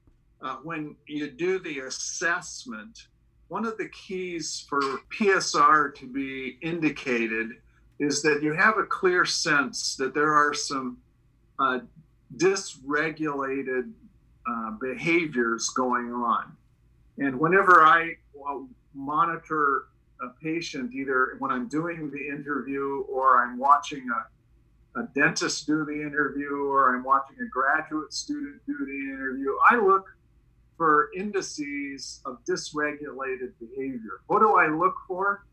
[0.40, 3.08] uh, when you do the assessment,
[3.48, 4.80] one of the keys for
[5.12, 7.48] PSR to be indicated
[8.00, 10.96] is that you have a clear sense that there are some
[11.58, 11.80] uh,
[12.36, 13.92] dysregulated
[14.50, 16.56] uh, behaviors going on.
[17.18, 18.14] And whenever I
[18.94, 19.84] monitor
[20.22, 25.84] a patient, either when I'm doing the interview or I'm watching a, a dentist do
[25.84, 30.06] the interview or I'm watching a graduate student do the interview, I look
[30.78, 34.22] for indices of dysregulated behavior.
[34.28, 35.44] What do I look for?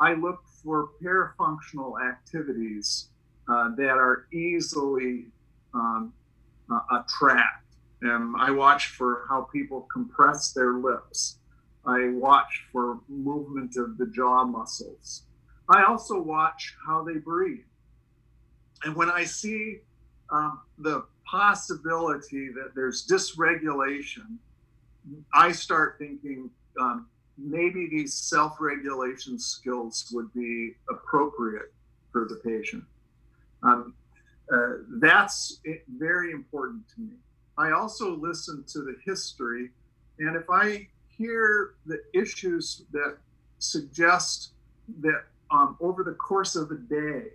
[0.00, 3.08] I look for parafunctional activities
[3.48, 5.26] uh, that are easily
[5.74, 6.12] um,
[6.70, 7.60] uh, tracked.
[8.02, 11.38] And I watch for how people compress their lips.
[11.86, 15.24] I watch for movement of the jaw muscles.
[15.68, 17.64] I also watch how they breathe.
[18.84, 19.78] And when I see
[20.30, 24.36] um, the possibility that there's dysregulation,
[25.32, 27.06] I start thinking um,
[27.38, 31.72] maybe these self regulation skills would be appropriate
[32.12, 32.84] for the patient.
[33.62, 33.94] Um,
[34.52, 35.60] uh, that's
[35.96, 37.14] very important to me.
[37.56, 39.70] I also listen to the history,
[40.18, 43.16] and if I hear the issues that
[43.58, 44.50] suggest
[45.00, 47.28] that um, over the course of a day,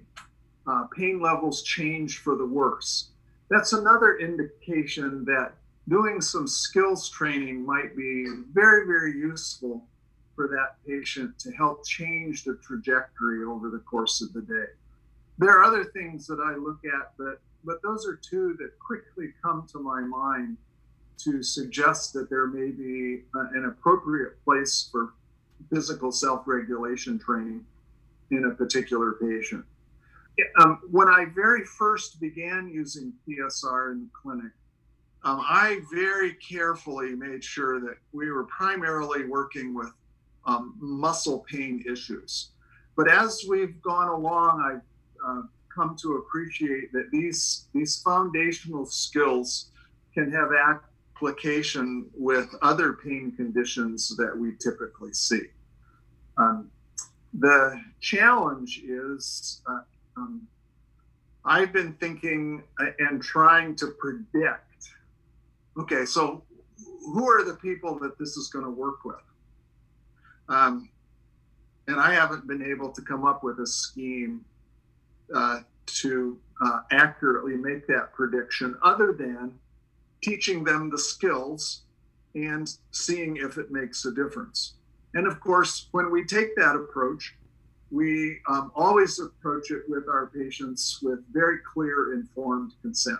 [0.67, 3.09] uh, pain levels change for the worse.
[3.49, 5.53] That's another indication that
[5.87, 9.83] doing some skills training might be very, very useful
[10.39, 14.71] for that patient to help change the trajectory over the course of the day.
[15.37, 19.33] There are other things that I look at, but but those are two that quickly
[19.43, 20.55] come to my mind
[21.25, 25.13] to suggest that there may be an appropriate place for
[25.69, 27.65] physical self-regulation training
[28.31, 29.65] in a particular patient.
[30.61, 34.53] Um, when I very first began using PSR in the clinic,
[35.25, 39.91] um, I very carefully made sure that we were primarily working with
[40.45, 42.51] um, muscle pain issues.
[42.95, 44.81] But as we've gone along, I've
[45.25, 45.41] uh,
[45.73, 49.71] come to appreciate that these these foundational skills
[50.13, 55.43] can have application with other pain conditions that we typically see.
[56.37, 56.69] Um,
[57.33, 59.81] the challenge is uh,
[60.17, 60.47] um,
[61.45, 62.63] I've been thinking
[62.99, 64.65] and trying to predict
[65.77, 66.43] okay, so
[67.13, 69.15] who are the people that this is going to work with?
[70.49, 70.89] Um,
[71.87, 74.43] and I haven't been able to come up with a scheme
[75.33, 79.57] uh, to uh, accurately make that prediction other than
[80.21, 81.83] teaching them the skills
[82.35, 84.73] and seeing if it makes a difference.
[85.13, 87.35] And of course, when we take that approach,
[87.91, 93.19] we um, always approach it with our patients with very clear, informed consent.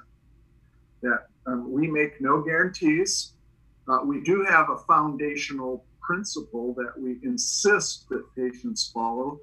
[1.02, 3.34] That um, we make no guarantees.
[3.88, 9.40] Uh, we do have a foundational principle that we insist that patients follow,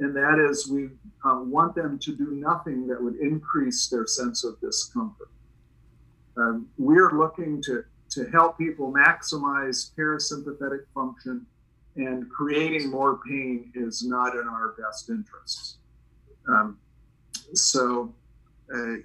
[0.00, 0.90] and that is we
[1.24, 5.30] uh, want them to do nothing that would increase their sense of discomfort.
[6.36, 11.46] Um, we're looking to, to help people maximize parasympathetic function,
[11.96, 15.78] and creating more pain is not in our best interests.
[16.48, 16.78] Um,
[17.54, 18.12] so
[18.74, 18.96] uh,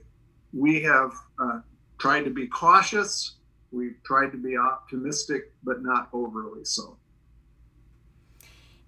[0.51, 1.11] we have
[1.41, 1.59] uh,
[1.97, 3.35] tried to be cautious.
[3.71, 6.97] We've tried to be optimistic, but not overly so.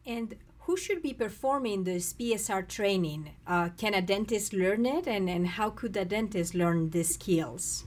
[0.07, 3.31] And who should be performing this PSR training?
[3.45, 7.85] Uh, can a dentist learn it, and, and how could a dentist learn these skills?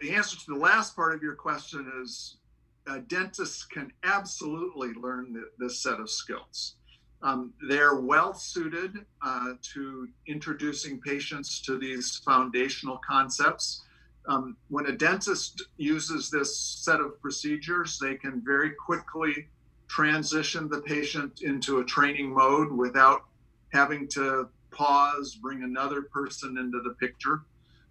[0.00, 2.38] The answer to the last part of your question is
[2.86, 6.76] uh, dentists can absolutely learn this set of skills.
[7.20, 13.82] Um, they're well suited uh, to introducing patients to these foundational concepts.
[14.26, 19.48] Um, when a dentist uses this set of procedures, they can very quickly
[19.88, 23.24] transition the patient into a training mode without
[23.72, 27.42] having to pause, bring another person into the picture.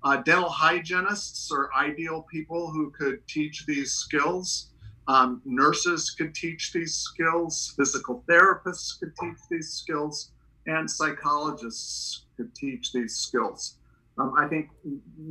[0.04, 4.70] Uh, dental hygienists are ideal people who could teach these skills.
[5.08, 10.32] Um, nurses could teach these skills, physical therapists could teach these skills,
[10.68, 13.78] and psychologists could teach these skills.
[14.18, 14.70] Um, I think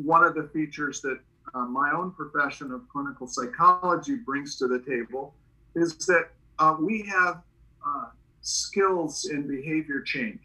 [0.02, 1.20] one of the features that
[1.54, 5.34] uh, my own profession of clinical psychology brings to the table
[5.74, 7.42] is that uh, we have
[7.86, 8.07] uh,
[8.40, 10.40] skills in behavior change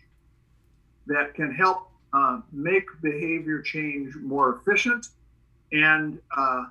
[1.07, 5.07] that can help uh, make behavior change more efficient
[5.72, 6.66] and uh,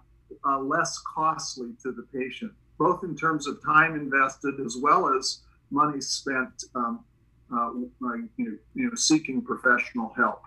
[0.45, 5.41] uh, less costly to the patient, both in terms of time invested as well as
[5.71, 7.05] money spent um,
[7.51, 10.43] you, know, you know, seeking professional help.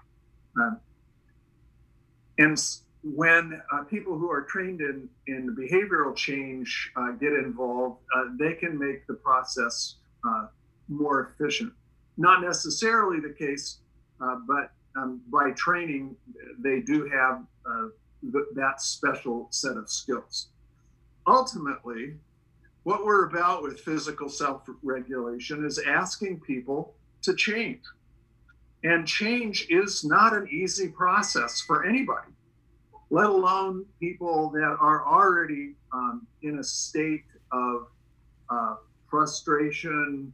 [0.58, 0.80] Um,
[2.38, 2.58] and
[3.04, 8.54] when uh, people who are trained in, in behavioral change uh, get involved, uh, they
[8.54, 9.96] can make the process
[10.28, 10.48] uh,
[10.88, 11.74] more efficient.
[12.18, 13.80] Not necessarily the case,
[14.22, 16.16] uh, but um, by training,
[16.60, 17.88] they do have uh,
[18.22, 20.48] th- that special set of skills.
[21.28, 22.14] Ultimately,
[22.84, 26.94] what we're about with physical self regulation is asking people
[27.24, 27.82] to change.
[28.84, 32.32] And change is not an easy process for anybody,
[33.10, 37.88] let alone people that are already um, in a state of
[38.50, 38.76] uh,
[39.10, 40.34] frustration,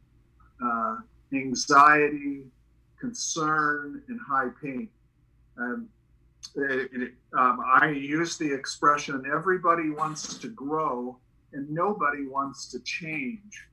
[0.64, 0.98] uh,
[1.34, 2.44] anxiety,
[3.00, 4.90] concern, and high pain.
[5.58, 5.90] Um,
[6.56, 11.18] it, it, um, I use the expression everybody wants to grow
[11.54, 13.68] and nobody wants to change.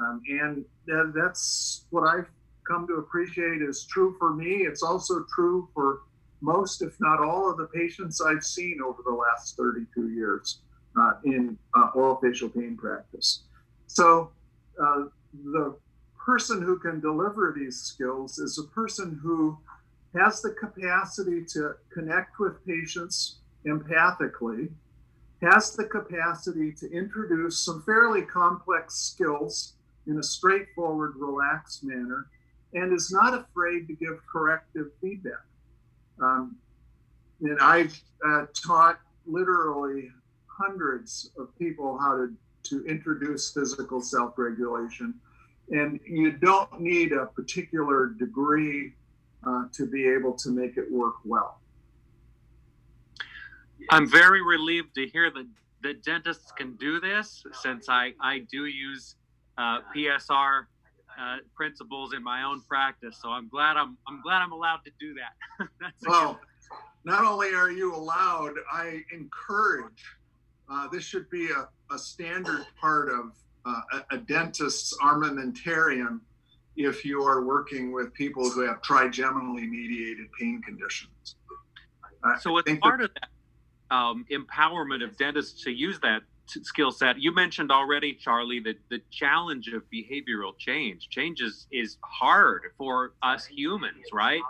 [0.00, 2.28] Um, and th- that's what I've
[2.68, 4.66] come to appreciate is true for me.
[4.66, 6.00] It's also true for
[6.44, 10.60] most, if not all, of the patients I've seen over the last 32 years
[11.00, 13.44] uh, in uh, oral facial pain practice.
[13.86, 14.30] So
[14.80, 15.04] uh,
[15.52, 15.76] the
[16.24, 19.58] person who can deliver these skills is a person who
[20.14, 24.70] has the capacity to connect with patients empathically,
[25.42, 29.74] has the capacity to introduce some fairly complex skills
[30.06, 32.26] in a straightforward, relaxed manner,
[32.74, 35.44] and is not afraid to give corrective feedback.
[36.20, 36.56] Um,
[37.40, 40.10] and I've uh, taught literally
[40.46, 42.32] hundreds of people how to,
[42.64, 45.14] to introduce physical self regulation.
[45.70, 48.92] And you don't need a particular degree
[49.46, 51.60] uh, to be able to make it work well.
[53.90, 55.46] I'm very relieved to hear that
[55.82, 59.16] that dentists can do this since I, I do use
[59.58, 60.64] uh, PSR
[61.20, 63.18] uh, principles in my own practice.
[63.20, 65.68] So I'm glad I'm I'm glad I'm allowed to do that.
[66.06, 66.40] well,
[67.04, 70.04] not only are you allowed, I encourage.
[70.68, 73.32] Uh, this should be a, a standard part of
[73.66, 76.20] uh, a, a dentist's armamentarium
[76.76, 81.36] if you are working with people who have trigeminally mediated pain conditions.
[82.40, 87.18] so, as part that, of that um, empowerment of dentists to use that skill set,
[87.20, 91.08] you mentioned already, Charlie, that the challenge of behavioral change.
[91.08, 94.42] Change is, is hard for us humans, right?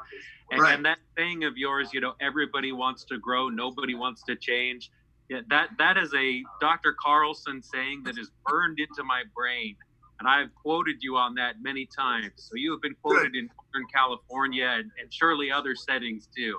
[0.50, 0.74] And, right?
[0.74, 4.90] and that thing of yours, you know, everybody wants to grow, nobody wants to change.
[5.30, 6.94] Yeah, that that is a Dr.
[7.02, 9.74] Carlson saying that is burned into my brain
[10.20, 12.32] and I've quoted you on that many times.
[12.36, 16.58] So you have been quoted in Northern California and, and, surely other settings too.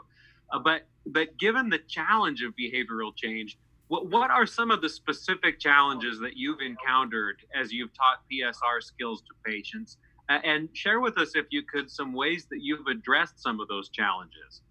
[0.51, 3.57] Uh, but but given the challenge of behavioral change,
[3.88, 8.81] what what are some of the specific challenges that you've encountered as you've taught PSR
[8.81, 9.97] skills to patients?
[10.27, 13.89] And share with us, if you could, some ways that you've addressed some of those
[13.89, 14.61] challenges.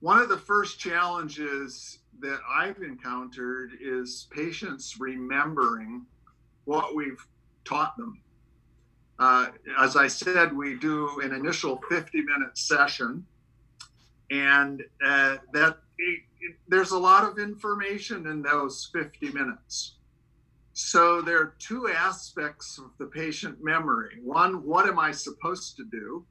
[0.00, 6.06] One of the first challenges that I've encountered is patients remembering
[6.64, 7.24] what we've
[7.66, 8.22] taught them.
[9.18, 9.48] Uh,
[9.78, 13.26] as I said, we do an initial 50 minute session,
[14.30, 19.94] and uh, that it, it, there's a lot of information in those 50 minutes.
[20.72, 24.18] So there are two aspects of the patient memory.
[24.22, 26.24] One, what am I supposed to do?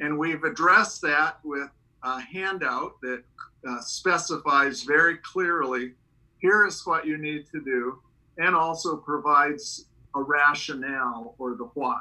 [0.00, 1.70] And we've addressed that with
[2.02, 3.22] a handout that
[3.68, 5.94] uh, specifies very clearly
[6.38, 8.00] here is what you need to do,
[8.38, 12.00] and also provides a rationale or the why.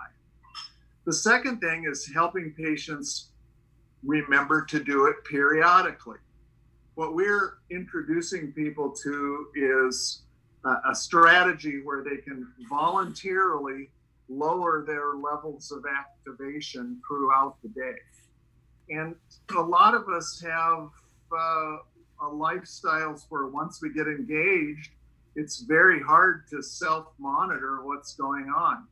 [1.06, 3.30] The second thing is helping patients
[4.04, 6.20] remember to do it periodically.
[6.98, 10.24] What we're introducing people to is
[10.66, 13.92] a, a strategy where they can voluntarily
[14.30, 18.00] lower their levels of activation throughout the day.
[18.90, 19.14] And
[19.56, 20.90] a lot of us have
[21.32, 21.78] uh,
[22.20, 24.90] lifestyles where once we get engaged,
[25.36, 28.88] it's very hard to self monitor what's going on.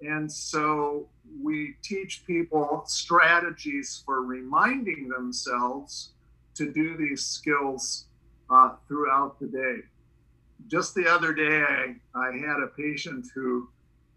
[0.00, 1.06] And so
[1.42, 6.12] we teach people strategies for reminding themselves
[6.56, 8.06] to do these skills
[8.50, 9.76] uh, throughout the day.
[10.68, 13.68] Just the other day, I, I had a patient who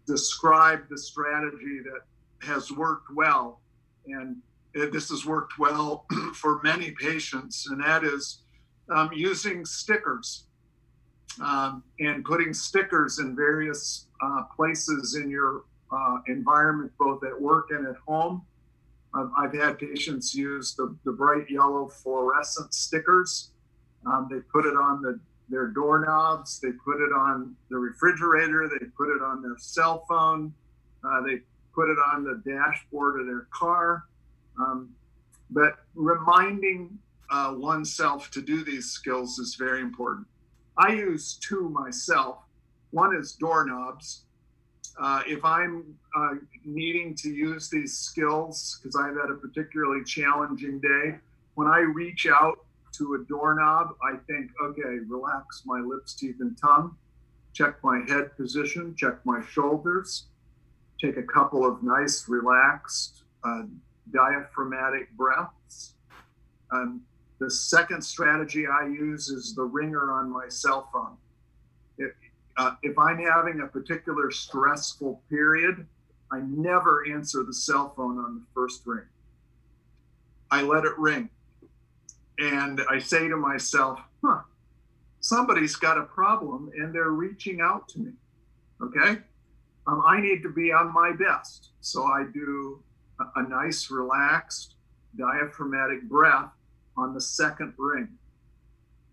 [0.06, 2.00] described the strategy that
[2.46, 3.60] has worked well.
[4.06, 4.36] And
[4.74, 8.42] this has worked well for many patients, and that is
[8.88, 10.44] um, using stickers
[11.40, 17.68] um, and putting stickers in various uh, places in your uh, environment, both at work
[17.70, 18.42] and at home.
[19.14, 23.50] I've, I've had patients use the, the, bright yellow fluorescent stickers.
[24.06, 28.86] Um, they put it on the, their doorknobs, they put it on the refrigerator, they
[28.96, 30.54] put it on their cell phone,
[31.04, 31.40] uh, they
[31.74, 34.04] put it on the dashboard of their car.
[34.58, 34.90] Um,
[35.50, 36.98] but reminding
[37.30, 40.26] uh, oneself to do these skills is very important.
[40.76, 42.38] I use two myself.
[42.90, 44.24] One is doorknobs.
[45.00, 46.34] Uh, if I'm uh,
[46.64, 51.16] needing to use these skills because I've had a particularly challenging day,
[51.54, 52.58] when I reach out
[52.92, 56.96] to a doorknob, I think, okay, relax my lips, teeth, and tongue.
[57.52, 60.26] check my head position, check my shoulders,
[61.00, 63.62] take a couple of nice, relaxed, uh,
[64.12, 65.94] diaphragmatic breaths.
[66.70, 67.02] Um,
[67.38, 71.16] the second strategy I use is the ringer on my cell phone.
[72.56, 75.86] Uh, if I'm having a particular stressful period,
[76.32, 79.06] I never answer the cell phone on the first ring.
[80.50, 81.30] I let it ring.
[82.38, 84.40] And I say to myself, huh,
[85.20, 88.12] somebody's got a problem and they're reaching out to me.
[88.82, 89.20] Okay.
[89.86, 91.70] Um, I need to be on my best.
[91.80, 92.82] So I do
[93.20, 94.74] a, a nice, relaxed,
[95.16, 96.50] diaphragmatic breath
[96.96, 98.08] on the second ring.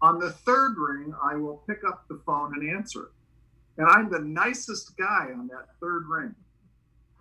[0.01, 3.11] On the third ring, I will pick up the phone and answer it.
[3.77, 6.35] And I'm the nicest guy on that third ring.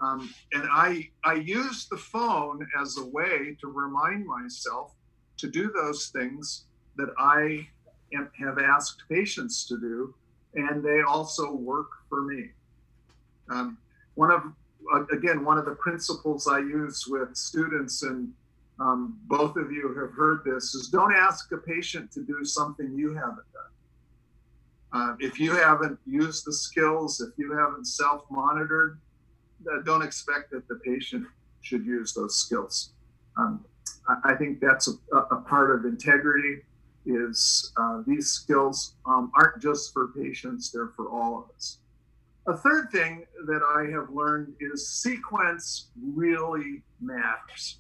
[0.00, 4.92] Um, and I, I use the phone as a way to remind myself
[5.38, 6.64] to do those things
[6.96, 7.66] that I
[8.14, 10.14] am, have asked patients to do,
[10.54, 12.50] and they also work for me.
[13.50, 13.78] Um,
[14.14, 14.42] one of
[15.12, 18.32] again one of the principles I use with students, and
[18.80, 22.94] um, both of you have heard this, is don't ask a patient to do something
[22.94, 23.72] you haven't done.
[24.92, 28.98] Uh, if you haven't used the skills, if you haven't self-monitored,
[29.70, 31.26] uh, don't expect that the patient
[31.60, 32.92] should use those skills.
[33.36, 33.64] Um,
[34.08, 36.62] I, I, think that's a, a, part of integrity.
[37.04, 41.78] Is uh, these skills um, aren't just for patients; they're for all of us.
[42.48, 47.78] A third thing that I have learned is sequence really matters.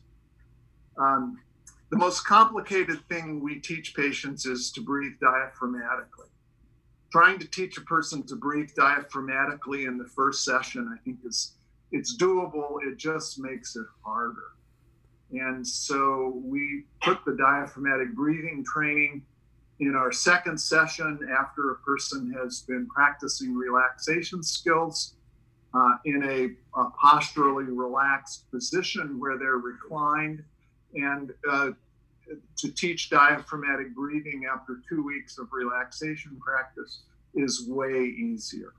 [0.98, 1.40] Um,
[1.90, 6.28] the most complicated thing we teach patients is to breathe diaphragmatically.
[7.16, 11.54] Trying to teach a person to breathe diaphragmatically in the first session, I think, is
[11.90, 12.76] it's doable.
[12.82, 14.52] It just makes it harder.
[15.32, 19.22] And so we put the diaphragmatic breathing training
[19.80, 25.14] in our second session after a person has been practicing relaxation skills
[25.72, 30.44] uh, in a, a, posturally relaxed position where they're reclined
[30.94, 31.70] and uh,
[32.56, 37.02] to teach diaphragmatic breathing after two weeks of relaxation practice
[37.34, 38.72] is way easier.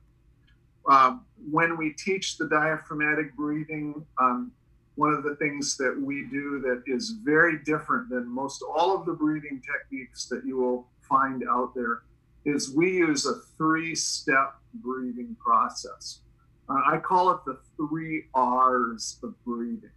[0.90, 4.52] Um, when we teach the diaphragmatic breathing, um,
[4.96, 9.06] one of the things that we do that is very different than most all of
[9.06, 12.02] the breathing techniques that you will find out there
[12.46, 16.22] is we use a three step breathing process.
[16.70, 19.92] Uh, I call it the three R's of breathing,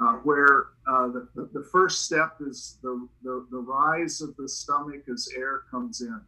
[0.00, 4.48] uh, where uh, the, the, the, first step is the, the, the rise of the
[4.48, 6.20] stomach as air comes in.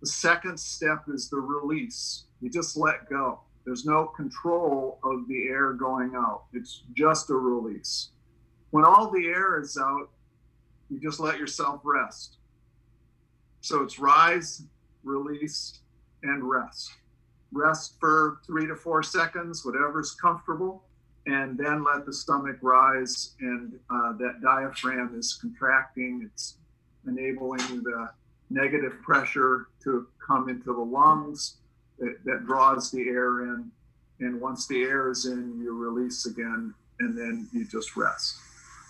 [0.00, 2.24] The second step is the release.
[2.40, 3.40] You just let go.
[3.64, 6.44] There's no control of the air going out.
[6.52, 8.10] It's just a release.
[8.70, 10.10] When all the air is out,
[10.88, 12.36] you just let yourself rest.
[13.60, 14.62] So it's rise,
[15.02, 15.80] release,
[16.22, 16.90] and rest.
[17.52, 20.84] Rest for three to four seconds, whatever's comfortable,
[21.28, 23.34] and then let the stomach rise.
[23.40, 26.22] And uh, that diaphragm is contracting.
[26.24, 26.56] It's
[27.06, 28.10] enabling the
[28.48, 31.56] negative pressure to come into the lungs
[31.98, 33.70] that, that draws the air in.
[34.20, 38.36] And once the air is in, you release again, and then you just rest.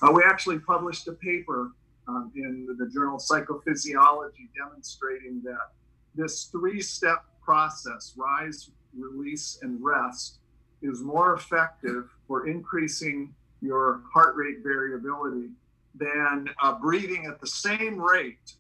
[0.01, 1.73] Uh, we actually published a paper
[2.07, 5.73] um, in the journal Psychophysiology demonstrating that
[6.15, 10.38] this three step process rise, release, and rest
[10.83, 15.51] is more effective for increasing your heart rate variability
[15.95, 18.55] than uh, breathing at the same rate,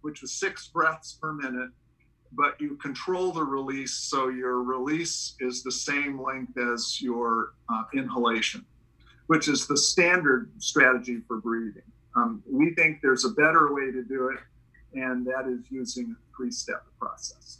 [0.00, 1.70] which was six breaths per minute,
[2.32, 7.82] but you control the release so your release is the same length as your uh,
[7.94, 8.64] inhalation,
[9.26, 11.82] which is the standard strategy for breathing.
[12.16, 14.38] Um, we think there's a better way to do it,
[14.98, 17.59] and that is using a three step process.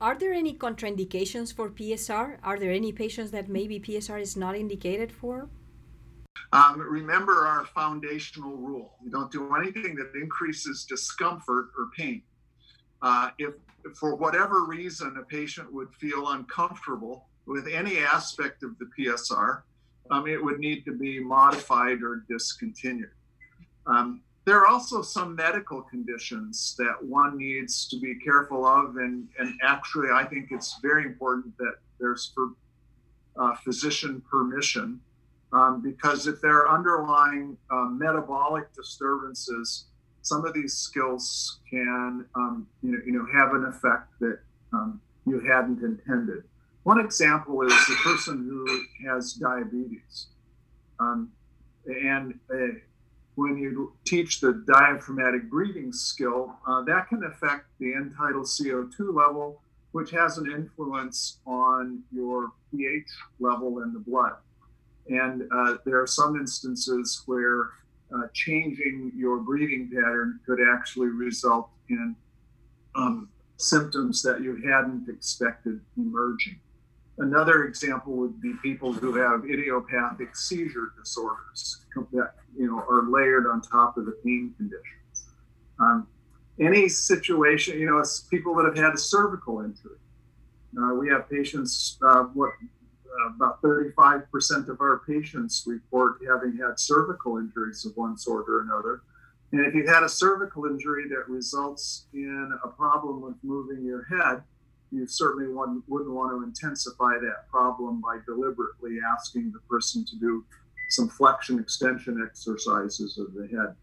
[0.00, 2.38] Are there any contraindications for PSR?
[2.42, 5.50] Are there any patients that maybe PSR is not indicated for?
[6.52, 8.94] Um, remember our foundational rule.
[9.02, 12.22] You don't do anything that increases discomfort or pain.
[13.02, 13.54] Uh, if
[13.98, 19.62] for whatever reason a patient would feel uncomfortable with any aspect of the PSR,
[20.10, 23.12] um, it would need to be modified or discontinued.
[23.86, 29.28] Um, there are also some medical conditions that one needs to be careful of, and,
[29.38, 32.48] and actually, I think it's very important that there's for
[33.36, 35.00] uh, physician permission
[35.52, 39.84] um, because if there are underlying uh, metabolic disturbances
[40.22, 44.40] some of these skills can um, you, know, you know have an effect that
[44.72, 46.42] um, you hadn't intended.
[46.82, 50.26] One example is the person who has diabetes,
[50.98, 51.30] um,
[51.86, 52.56] and uh,
[53.40, 59.14] when you teach the diaphragmatic breathing skill, uh, that can affect the end tidal CO2
[59.14, 59.62] level
[59.92, 63.08] which has an influence on your pH
[63.40, 64.34] level in the blood.
[65.08, 67.70] And uh, there are some instances where
[68.14, 72.14] uh, changing your breathing pattern could actually result in
[72.94, 76.60] um, symptoms that you hadn't expected emerging.
[77.20, 83.46] Another example would be people who have idiopathic seizure disorders that you know are layered
[83.46, 85.26] on top of the pain conditions.
[85.78, 86.06] Um,
[86.58, 89.98] any situation, you know, people that have had a cervical injury.
[90.80, 96.78] Uh, we have patients, uh, what uh, about 35% of our patients report having had
[96.78, 99.02] cervical injuries of one sort or another.
[99.52, 104.04] And if you've had a cervical injury that results in a problem with moving your
[104.04, 104.42] head,
[104.92, 110.44] you certainly wouldn't, want to intensify that problem by deliberately asking the person to do
[110.90, 113.74] some flexion extension exercises of the head.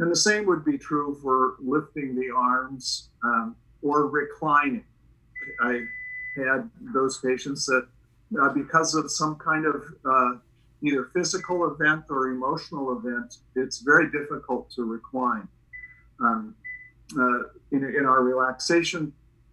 [0.00, 4.84] And the same would be true for lifting the arms um, or reclining.
[5.62, 5.84] I
[6.36, 7.86] had those patients that,
[8.40, 10.38] uh, because of some kind of uh,
[10.82, 15.46] either physical event or emotional event, it's very difficult to recline.
[16.20, 16.54] Um,
[17.18, 17.42] uh,
[17.72, 19.12] in, in, our relaxation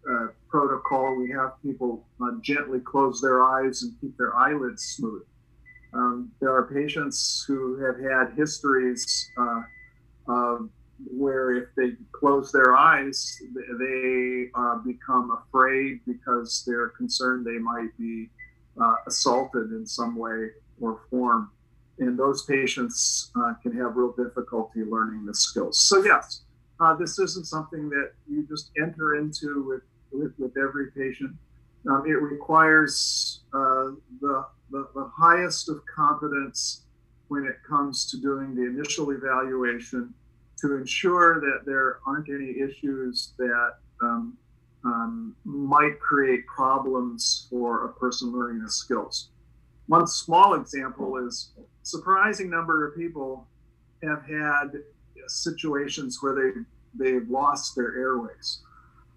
[0.09, 5.23] uh, protocol, we have people uh, gently close their eyes and keep their eyelids smooth.
[5.93, 10.57] Um, there are patients who have had histories uh,
[11.11, 13.41] where if they close their eyes,
[13.79, 18.29] they uh, become afraid because they're concerned they might be
[18.81, 20.49] uh, assaulted in some way
[20.79, 21.51] or form.
[21.99, 23.31] And those patients
[23.61, 25.79] can have real difficulty learning the skills.
[25.79, 26.41] So, yes,
[26.99, 29.81] this isn't something that you just enter into with,
[30.11, 31.31] with, with every patient.
[31.89, 33.91] Um, it requires uh,
[34.21, 36.81] the, the, the highest of competence
[37.29, 40.13] when it comes to doing the initial evaluation
[40.61, 44.37] to ensure that there aren't any issues that um,
[44.83, 49.29] um, might create problems for a person learning the skills.
[49.87, 51.51] One small example is
[51.83, 53.47] surprising number of people
[54.03, 54.81] have had
[55.27, 56.61] situations where they
[56.93, 58.59] they've lost their airways.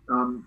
[0.08, 0.46] Um,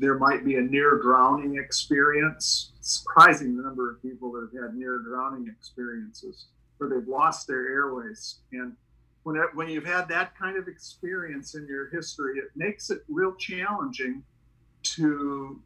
[0.00, 2.72] there might be a near drowning experience.
[2.80, 6.46] Surprising the number of people that have had near drowning experiences
[6.78, 8.40] where they've lost their airways.
[8.52, 8.74] And
[9.22, 13.04] when it, when you've had that kind of experience in your history, it makes it
[13.08, 14.22] real challenging
[14.82, 15.60] to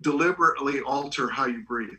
[0.00, 1.98] deliberately alter how you breathe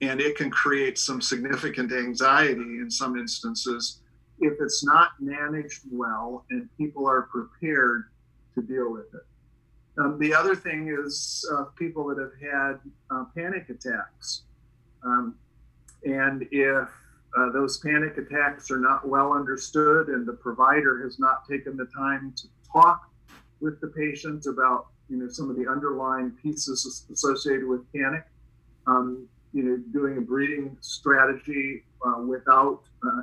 [0.00, 4.00] and it can create some significant anxiety in some instances
[4.40, 8.04] if it's not managed well and people are prepared
[8.54, 9.20] to deal with it.
[9.98, 12.80] Um, the other thing is uh, people that have had
[13.10, 14.42] uh, panic attacks.
[15.02, 15.34] Um,
[16.04, 16.88] and if
[17.36, 21.86] uh, those panic attacks are not well understood and the provider has not taken the
[21.96, 23.10] time to talk
[23.60, 28.24] with the patient about you know some of the underlying pieces associated with panic
[28.86, 33.22] um, you know, doing a breeding strategy uh, without uh,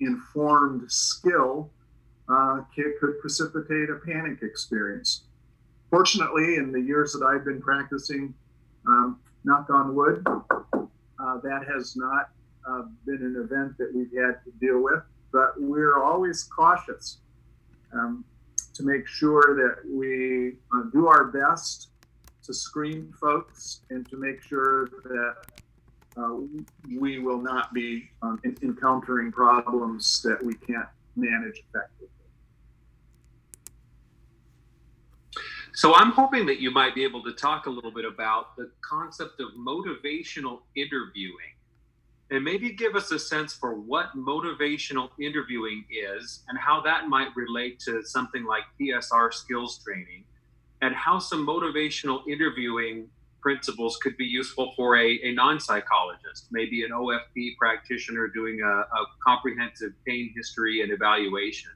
[0.00, 1.70] informed skill
[2.28, 5.24] uh, could precipitate a panic experience.
[5.90, 8.34] Fortunately, in the years that I've been practicing,
[8.86, 12.30] um, knock on wood, uh, that has not
[12.68, 17.18] uh, been an event that we've had to deal with, but we're always cautious
[17.92, 18.24] um,
[18.74, 21.88] to make sure that we uh, do our best
[22.44, 25.36] to screen folks and to make sure that
[26.16, 26.36] uh,
[26.98, 32.08] we will not be um, encountering problems that we can't manage effectively.
[35.78, 38.68] So I'm hoping that you might be able to talk a little bit about the
[38.80, 41.54] concept of motivational interviewing
[42.32, 47.28] and maybe give us a sense for what motivational interviewing is and how that might
[47.36, 50.24] relate to something like PSR skills training
[50.82, 53.08] and how some motivational interviewing
[53.40, 59.06] principles could be useful for a, a non-psychologist, maybe an OFP practitioner doing a, a
[59.24, 61.70] comprehensive pain history and evaluation.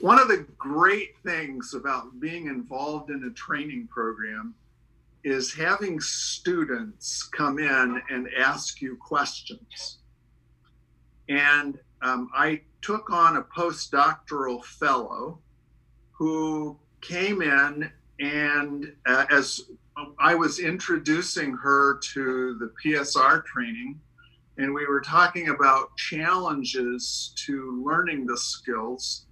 [0.00, 4.54] One of the great things about being involved in a training program
[5.24, 9.98] is having students come in and ask you questions.
[11.28, 15.40] And um, I took on a postdoctoral fellow
[16.12, 17.90] who came in
[18.20, 19.62] and uh, as
[20.18, 24.00] I was introducing her to the PSR training,
[24.56, 29.26] and we were talking about challenges to learning the skills.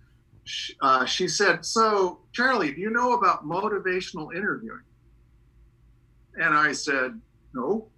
[0.81, 4.83] Uh, she said, So, Charlie, do you know about motivational interviewing?
[6.37, 7.21] And I said,
[7.55, 7.89] No.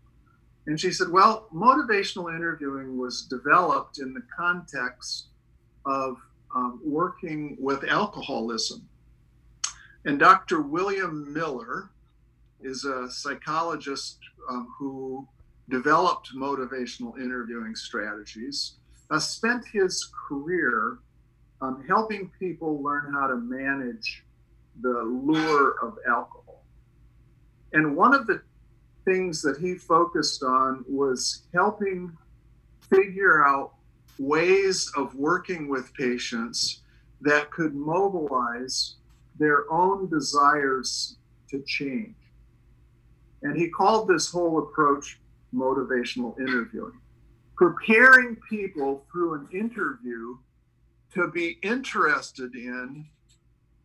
[0.66, 5.28] And she said, Well, motivational interviewing was developed in the context
[5.86, 6.18] of
[6.54, 8.88] um, working with alcoholism
[10.04, 10.62] And Dr.
[10.62, 11.90] William Miller
[12.60, 14.18] is a psychologist
[14.50, 15.28] um, who
[15.68, 18.74] developed motivational interviewing strategies,
[19.10, 20.98] uh, spent his career
[21.60, 24.24] um, helping people learn how to manage
[24.80, 26.64] the lure of alcohol.
[27.72, 28.42] And one of the
[29.04, 32.16] things that he focused on was helping
[32.90, 33.74] figure out
[34.18, 36.82] ways of working with patients
[37.20, 38.96] that could mobilize
[39.38, 41.16] their own desires
[41.50, 42.14] to change.
[43.42, 45.20] And he called this whole approach
[45.54, 47.00] motivational interviewing.
[47.56, 50.36] Preparing people through an interview
[51.18, 53.06] to be interested in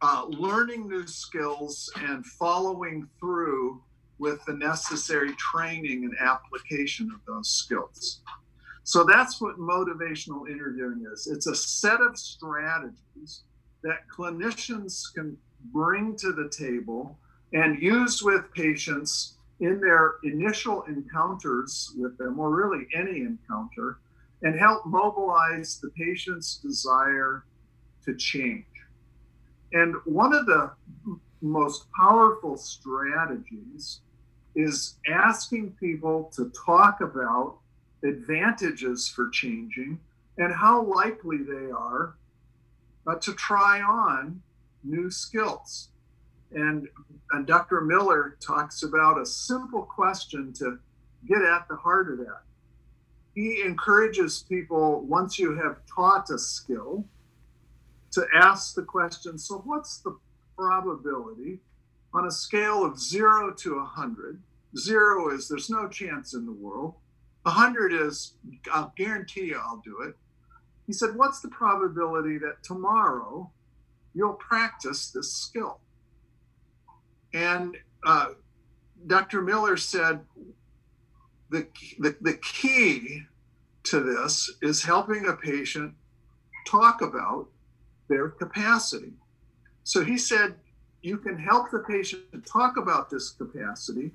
[0.02, 3.82] uh, learning new skills and following through
[4.20, 8.22] with the necessary training and application of those skills.
[8.84, 13.44] So that's what motivational interviewing is it's a set of strategies
[13.84, 15.38] that clinicians can
[15.72, 17.18] bring to the table
[17.54, 24.00] and use with patients in their initial encounters with them, or really any encounter,
[24.44, 27.46] and help mobilize the patient's desire
[28.06, 28.66] to change.
[29.72, 30.72] And one of the
[31.42, 34.02] most powerful strategies
[34.56, 37.58] is asking people to talk about
[38.04, 40.00] advantages for changing
[40.38, 42.16] and how likely they are
[43.08, 44.42] uh, to try on
[44.84, 45.90] new skills.
[46.52, 46.88] And,
[47.32, 47.82] and Dr.
[47.82, 50.80] Miller talks about a simple question to
[51.28, 52.43] get at the heart of that.
[53.34, 57.04] He encourages people, once you have taught a skill,
[58.12, 60.16] to ask the question so, what's the
[60.56, 61.60] probability
[62.14, 64.40] on a scale of zero to 100?
[64.78, 66.94] Zero is there's no chance in the world.
[67.44, 68.34] 100 is
[68.72, 70.16] I'll guarantee you I'll do it.
[70.88, 73.50] He said, What's the probability that tomorrow
[74.14, 75.80] you'll practice this skill?
[77.34, 78.30] And uh,
[79.08, 79.42] Dr.
[79.42, 80.22] Miller said
[81.54, 81.68] the,
[82.00, 83.22] the, the key
[83.84, 85.94] to this is helping a patient
[86.68, 87.48] talk about
[88.10, 89.14] their capacity.
[89.84, 90.56] So he said
[91.04, 94.12] you can help the patient talk about this capacity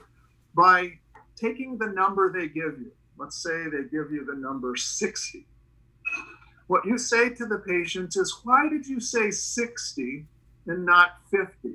[0.55, 0.99] by
[1.37, 2.91] taking the number they give you.
[3.17, 5.47] Let's say they give you the number 60.
[6.67, 10.25] What you say to the patient is, Why did you say 60
[10.67, 11.75] and not 50?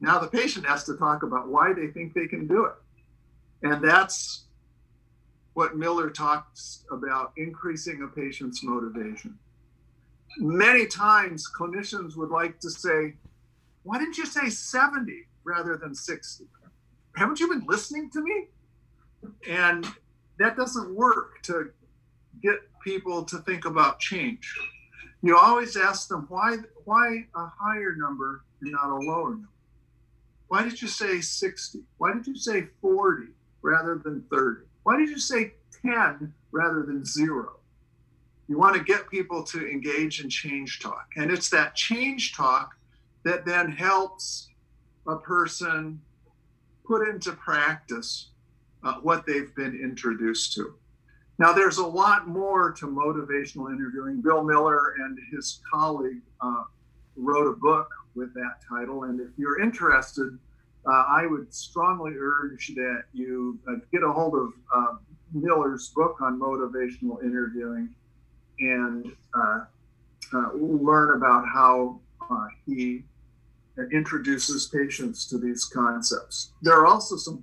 [0.00, 2.74] Now the patient has to talk about why they think they can do it.
[3.62, 4.44] And that's
[5.54, 9.38] what Miller talks about increasing a patient's motivation.
[10.38, 13.14] Many times clinicians would like to say,
[13.82, 16.44] why didn't you say 70 rather than 60?
[17.16, 18.46] Haven't you been listening to me?
[19.48, 19.86] And
[20.38, 21.70] that doesn't work to
[22.42, 24.54] get people to think about change.
[25.22, 29.48] You always ask them why why a higher number and not a lower number.
[30.48, 31.80] Why did you say 60?
[31.98, 33.26] Why did you say 40
[33.62, 34.62] rather than 30?
[34.82, 37.60] Why did you say 10 rather than zero?
[38.48, 41.06] You want to get people to engage in change talk.
[41.16, 42.74] And it's that change talk
[43.24, 44.48] that then helps
[45.06, 46.00] a person
[46.84, 48.30] put into practice
[48.82, 50.74] uh, what they've been introduced to.
[51.38, 54.20] Now, there's a lot more to motivational interviewing.
[54.20, 56.64] Bill Miller and his colleague uh,
[57.16, 59.04] wrote a book with that title.
[59.04, 60.38] And if you're interested,
[60.86, 64.96] uh, I would strongly urge that you uh, get a hold of uh,
[65.32, 67.94] Miller's book on motivational interviewing
[68.58, 69.64] and uh,
[70.34, 72.00] uh, learn about how
[72.30, 73.04] uh, he
[73.92, 76.52] introduces patients to these concepts.
[76.60, 77.42] There are also some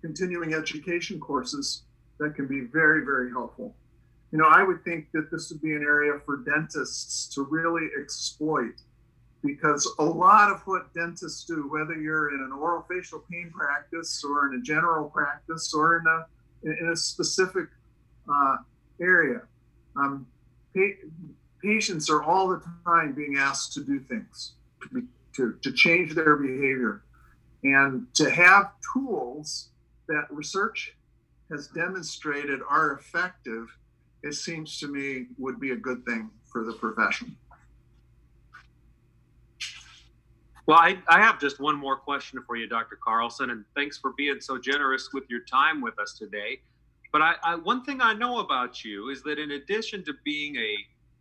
[0.00, 1.82] continuing education courses
[2.18, 3.74] that can be very, very helpful.
[4.32, 7.88] You know, I would think that this would be an area for dentists to really
[8.00, 8.74] exploit
[9.44, 14.24] because a lot of what dentists do, whether you're in an oral facial pain practice
[14.24, 16.26] or in a general practice or in a
[16.66, 17.68] in a specific
[18.32, 18.56] uh,
[19.02, 19.42] area,
[19.96, 20.26] um,
[20.74, 21.06] pa-
[21.62, 26.14] patients are all the time being asked to do things to, be, to, to change
[26.14, 27.02] their behavior,
[27.64, 29.68] and to have tools
[30.08, 30.94] that research
[31.50, 33.66] has demonstrated are effective.
[34.22, 37.36] It seems to me would be a good thing for the profession.
[40.66, 42.98] Well, I, I have just one more question for you, Dr.
[43.02, 46.60] Carlson, and thanks for being so generous with your time with us today.
[47.12, 50.56] But I, I, one thing I know about you is that in addition to being
[50.56, 50.74] a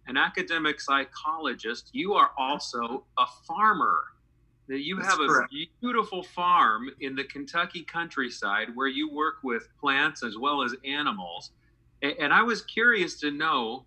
[0.06, 4.02] an academic psychologist, you are also a farmer.
[4.68, 5.48] That you That's have a
[5.82, 11.52] beautiful farm in the Kentucky countryside where you work with plants as well as animals.
[12.02, 13.86] And I was curious to know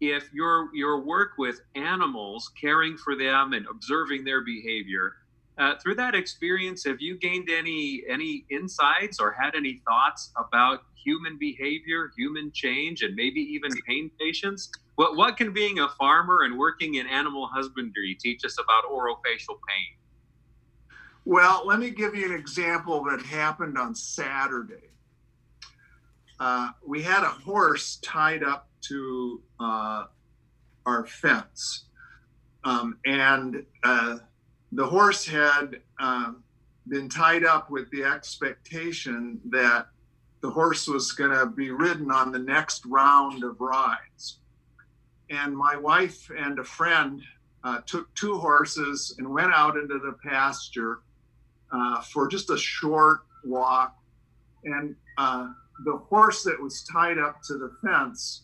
[0.00, 5.14] if your your work with animals, caring for them and observing their behavior,
[5.58, 10.84] uh, through that experience, have you gained any any insights or had any thoughts about
[11.04, 14.70] human behavior, human change, and maybe even pain patients?
[14.94, 19.58] What what can being a farmer and working in animal husbandry teach us about orofacial
[19.68, 19.96] pain?
[21.24, 24.90] Well, let me give you an example that happened on Saturday.
[26.40, 30.04] Uh, we had a horse tied up to uh,
[30.86, 31.84] our fence,
[32.64, 34.18] um, and uh,
[34.72, 36.42] the horse had um,
[36.88, 39.88] been tied up with the expectation that
[40.40, 44.38] the horse was going to be ridden on the next round of rides.
[45.30, 47.22] And my wife and a friend
[47.64, 51.00] uh, took two horses and went out into the pasture
[51.72, 53.96] uh, for just a short walk.
[54.64, 55.48] And uh,
[55.84, 58.42] the horse that was tied up to the fence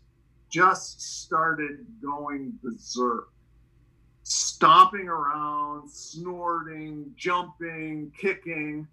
[0.51, 3.29] just started going berserk
[4.25, 8.89] stomping around, snorting, jumping, kicking.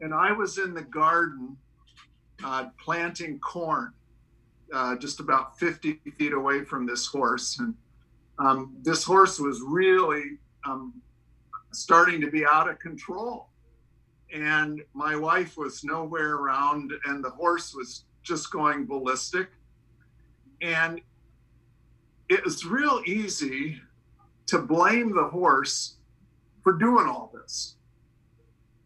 [0.00, 1.56] And I was in the garden
[2.44, 3.92] uh, planting corn
[4.72, 7.58] uh, just about 50 feet away from this horse.
[7.58, 7.74] And
[8.38, 10.92] um, this horse was really um,
[11.72, 13.48] starting to be out of control.
[14.34, 19.48] And my wife was nowhere around, and the horse was just going ballistic.
[20.60, 21.00] And
[22.28, 23.80] it was real easy
[24.46, 25.96] to blame the horse
[26.62, 27.76] for doing all this.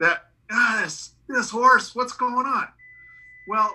[0.00, 2.68] That ah, this this horse, what's going on?
[3.48, 3.74] Well,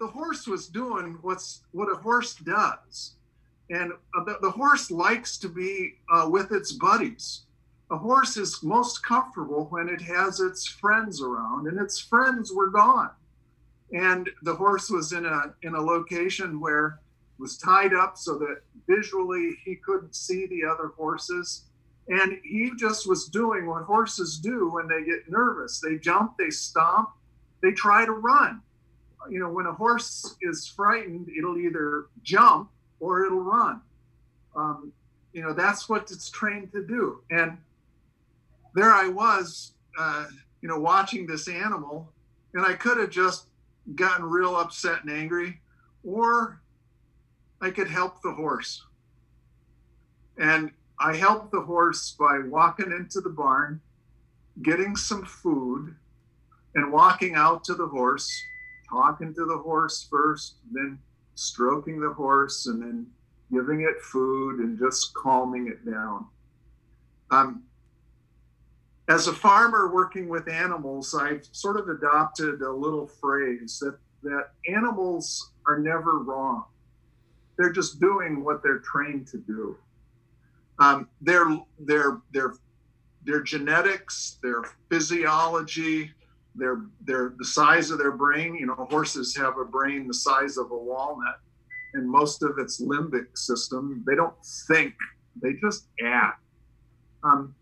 [0.00, 3.14] the horse was doing what's what a horse does,
[3.70, 7.42] and uh, the, the horse likes to be uh, with its buddies.
[7.90, 12.70] A horse is most comfortable when it has its friends around, and its friends were
[12.70, 13.10] gone.
[13.92, 17.00] And the horse was in a in a location where
[17.38, 21.64] was tied up so that visually he couldn't see the other horses.
[22.08, 25.80] And he just was doing what horses do when they get nervous.
[25.80, 27.10] They jump, they stomp,
[27.62, 28.60] they try to run.
[29.30, 32.70] You know, when a horse is frightened, it'll either jump
[33.00, 33.80] or it'll run.
[34.54, 34.92] Um,
[35.32, 37.20] you know, that's what it's trained to do.
[37.30, 37.56] And
[38.74, 40.26] there I was, uh,
[40.60, 42.12] you know, watching this animal,
[42.54, 43.46] and I could have just
[43.94, 45.60] gotten real upset and angry,
[46.02, 46.60] or
[47.60, 48.84] I could help the horse.
[50.38, 53.80] And I helped the horse by walking into the barn,
[54.62, 55.94] getting some food,
[56.74, 58.28] and walking out to the horse,
[58.90, 60.98] talking to the horse first, then
[61.36, 63.06] stroking the horse, and then
[63.52, 66.26] giving it food and just calming it down.
[67.30, 67.62] Um,
[69.08, 74.50] as a farmer working with animals, I've sort of adopted a little phrase that, that
[74.66, 76.64] animals are never wrong
[77.56, 79.76] they're just doing what they're trained to do.
[80.78, 81.44] Um, their
[81.78, 82.54] their their
[83.24, 86.10] their genetics, their physiology,
[86.54, 88.54] their their the size of their brain.
[88.56, 91.40] You know, horses have a brain the size of a walnut,
[91.94, 94.02] and most of its limbic system.
[94.06, 94.34] They don't
[94.68, 94.94] think;
[95.40, 96.40] they just act.
[97.22, 97.54] Um,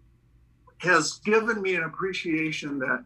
[0.83, 3.05] has given me an appreciation that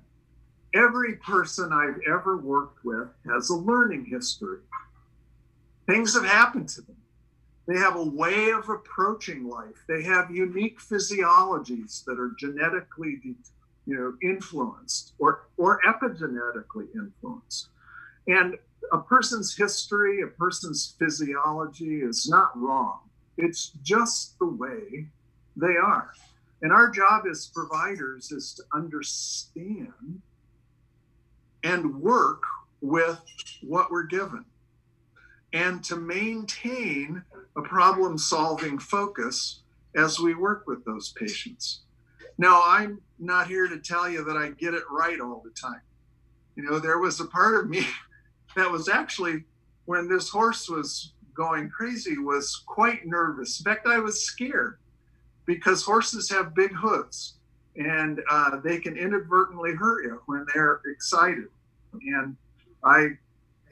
[0.74, 4.59] every person I've ever worked with has a learning history
[5.87, 6.97] things have happened to them.
[7.66, 9.85] They have a way of approaching life.
[9.89, 13.20] They have unique physiologies that are genetically,
[13.87, 17.68] you know, influenced or or epigenetically influenced.
[18.29, 18.57] And
[18.93, 23.01] a person's history, a person's physiology is not wrong.
[23.37, 25.07] It's just the way
[25.57, 26.12] they are.
[26.63, 30.23] And our job as providers is to understand
[31.63, 32.43] and work
[32.81, 33.21] with
[33.63, 34.45] what we're given
[35.53, 37.23] and to maintain
[37.57, 39.63] a problem solving focus
[39.95, 41.81] as we work with those patients.
[42.39, 45.81] Now, I'm not here to tell you that I get it right all the time.
[46.55, 47.87] You know, there was a part of me
[48.57, 49.45] that was actually,
[49.87, 53.59] when this horse was going crazy, was quite nervous.
[53.61, 54.79] In fact, I was scared
[55.47, 57.34] because horses have big hooves
[57.76, 61.49] and uh, they can inadvertently hurt you when they're excited.
[61.92, 62.36] And
[62.84, 63.11] I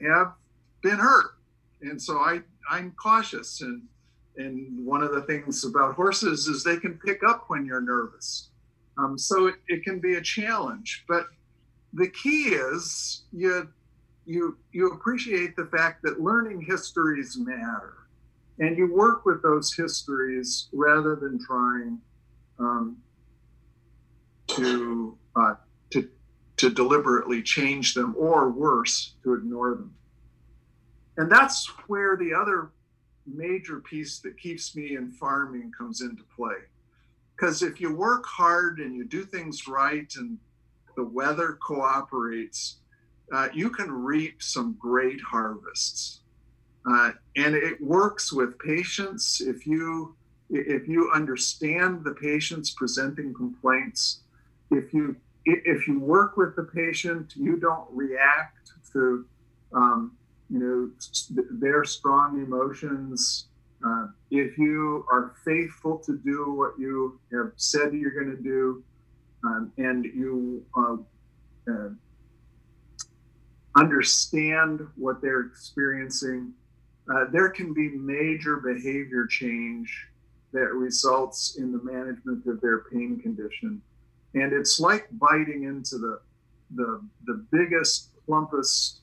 [0.01, 0.33] have
[0.81, 1.35] been hurt
[1.81, 3.83] and so I I'm cautious and
[4.37, 8.49] and one of the things about horses is they can pick up when you're nervous.
[8.97, 11.27] Um, so it, it can be a challenge, but
[11.93, 13.69] the key is you
[14.25, 18.04] you you appreciate the fact that learning histories matter,
[18.59, 21.99] and you work with those histories rather than trying
[22.59, 22.97] um,
[24.47, 25.55] to uh,
[25.89, 26.09] to
[26.57, 29.93] to deliberately change them or worse to ignore them
[31.17, 32.71] and that's where the other
[33.25, 36.57] major piece that keeps me in farming comes into play.
[37.35, 40.37] Because if you work hard and you do things right and
[40.95, 42.77] the weather cooperates,
[43.33, 46.21] uh, you can reap some great harvests.
[46.87, 49.41] Uh, and it works with patients.
[49.41, 50.15] If you
[50.51, 54.19] if you understand the patient's presenting complaints
[54.71, 55.15] if you
[55.45, 59.25] if you work with the patient you don't react to
[59.73, 60.11] um,
[60.49, 63.47] you know their strong emotions.
[63.85, 68.83] Uh, if you are faithful to do what you have said you're going to do
[69.43, 70.95] um, and you uh,
[71.71, 71.89] uh,
[73.75, 76.53] understand what they're experiencing
[77.13, 80.07] uh, there can be major behavior change
[80.53, 83.81] that results in the management of their pain condition.
[84.33, 86.19] And it's like biting into the,
[86.75, 88.99] the, the biggest, plumpest,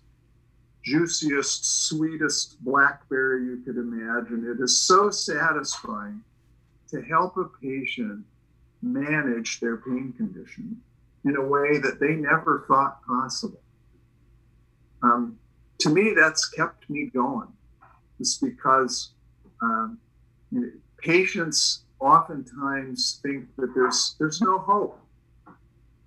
[0.82, 4.44] juiciest, sweetest blackberry you could imagine.
[4.50, 6.22] It is so satisfying
[6.88, 8.24] to help a patient
[8.82, 10.80] manage their pain condition
[11.24, 13.60] in a way that they never thought possible.
[15.02, 15.38] Um,
[15.78, 17.48] to me, that's kept me going
[18.22, 19.10] is because
[19.60, 19.98] um,
[20.50, 24.98] you know, patients oftentimes think that there's there's no hope.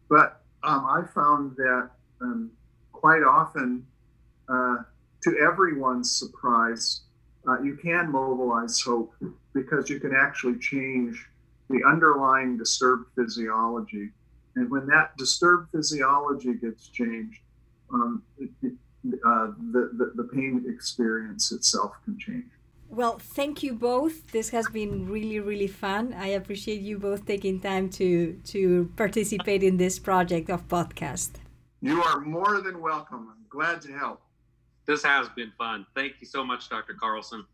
[0.09, 1.89] But um, I found that
[2.21, 2.51] um,
[2.91, 3.85] quite often,
[4.49, 4.77] uh,
[5.23, 7.01] to everyone's surprise,
[7.47, 9.13] uh, you can mobilize hope
[9.53, 11.25] because you can actually change
[11.69, 14.09] the underlying disturbed physiology.
[14.55, 17.39] And when that disturbed physiology gets changed,
[17.93, 18.73] um, it,
[19.25, 22.45] uh, the, the, the pain experience itself can change.
[22.89, 24.31] Well, thank you both.
[24.31, 26.13] This has been really, really fun.
[26.13, 31.31] I appreciate you both taking time to to participate in this project of podcast.
[31.81, 33.27] You are more than welcome.
[33.31, 34.21] I'm glad to help.
[34.85, 35.85] This has been fun.
[35.95, 36.93] Thank you so much, Dr.
[36.93, 37.45] Carlson.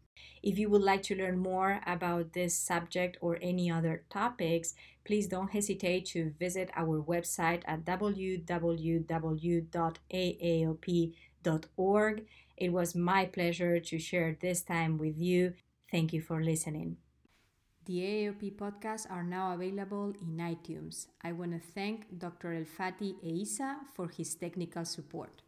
[0.44, 4.76] If you would like to learn more about this subject or any other topics,
[5.06, 8.42] please don't hesitate to visit our website at www.aaop.com
[11.44, 15.54] It was my pleasure to share this time with you.
[15.90, 16.98] Thank you for listening.
[17.86, 21.08] The AAOP podcasts are now available in iTunes.
[21.24, 22.50] I want to thank Dr.
[22.54, 25.42] Elfati Eisa for his technical support.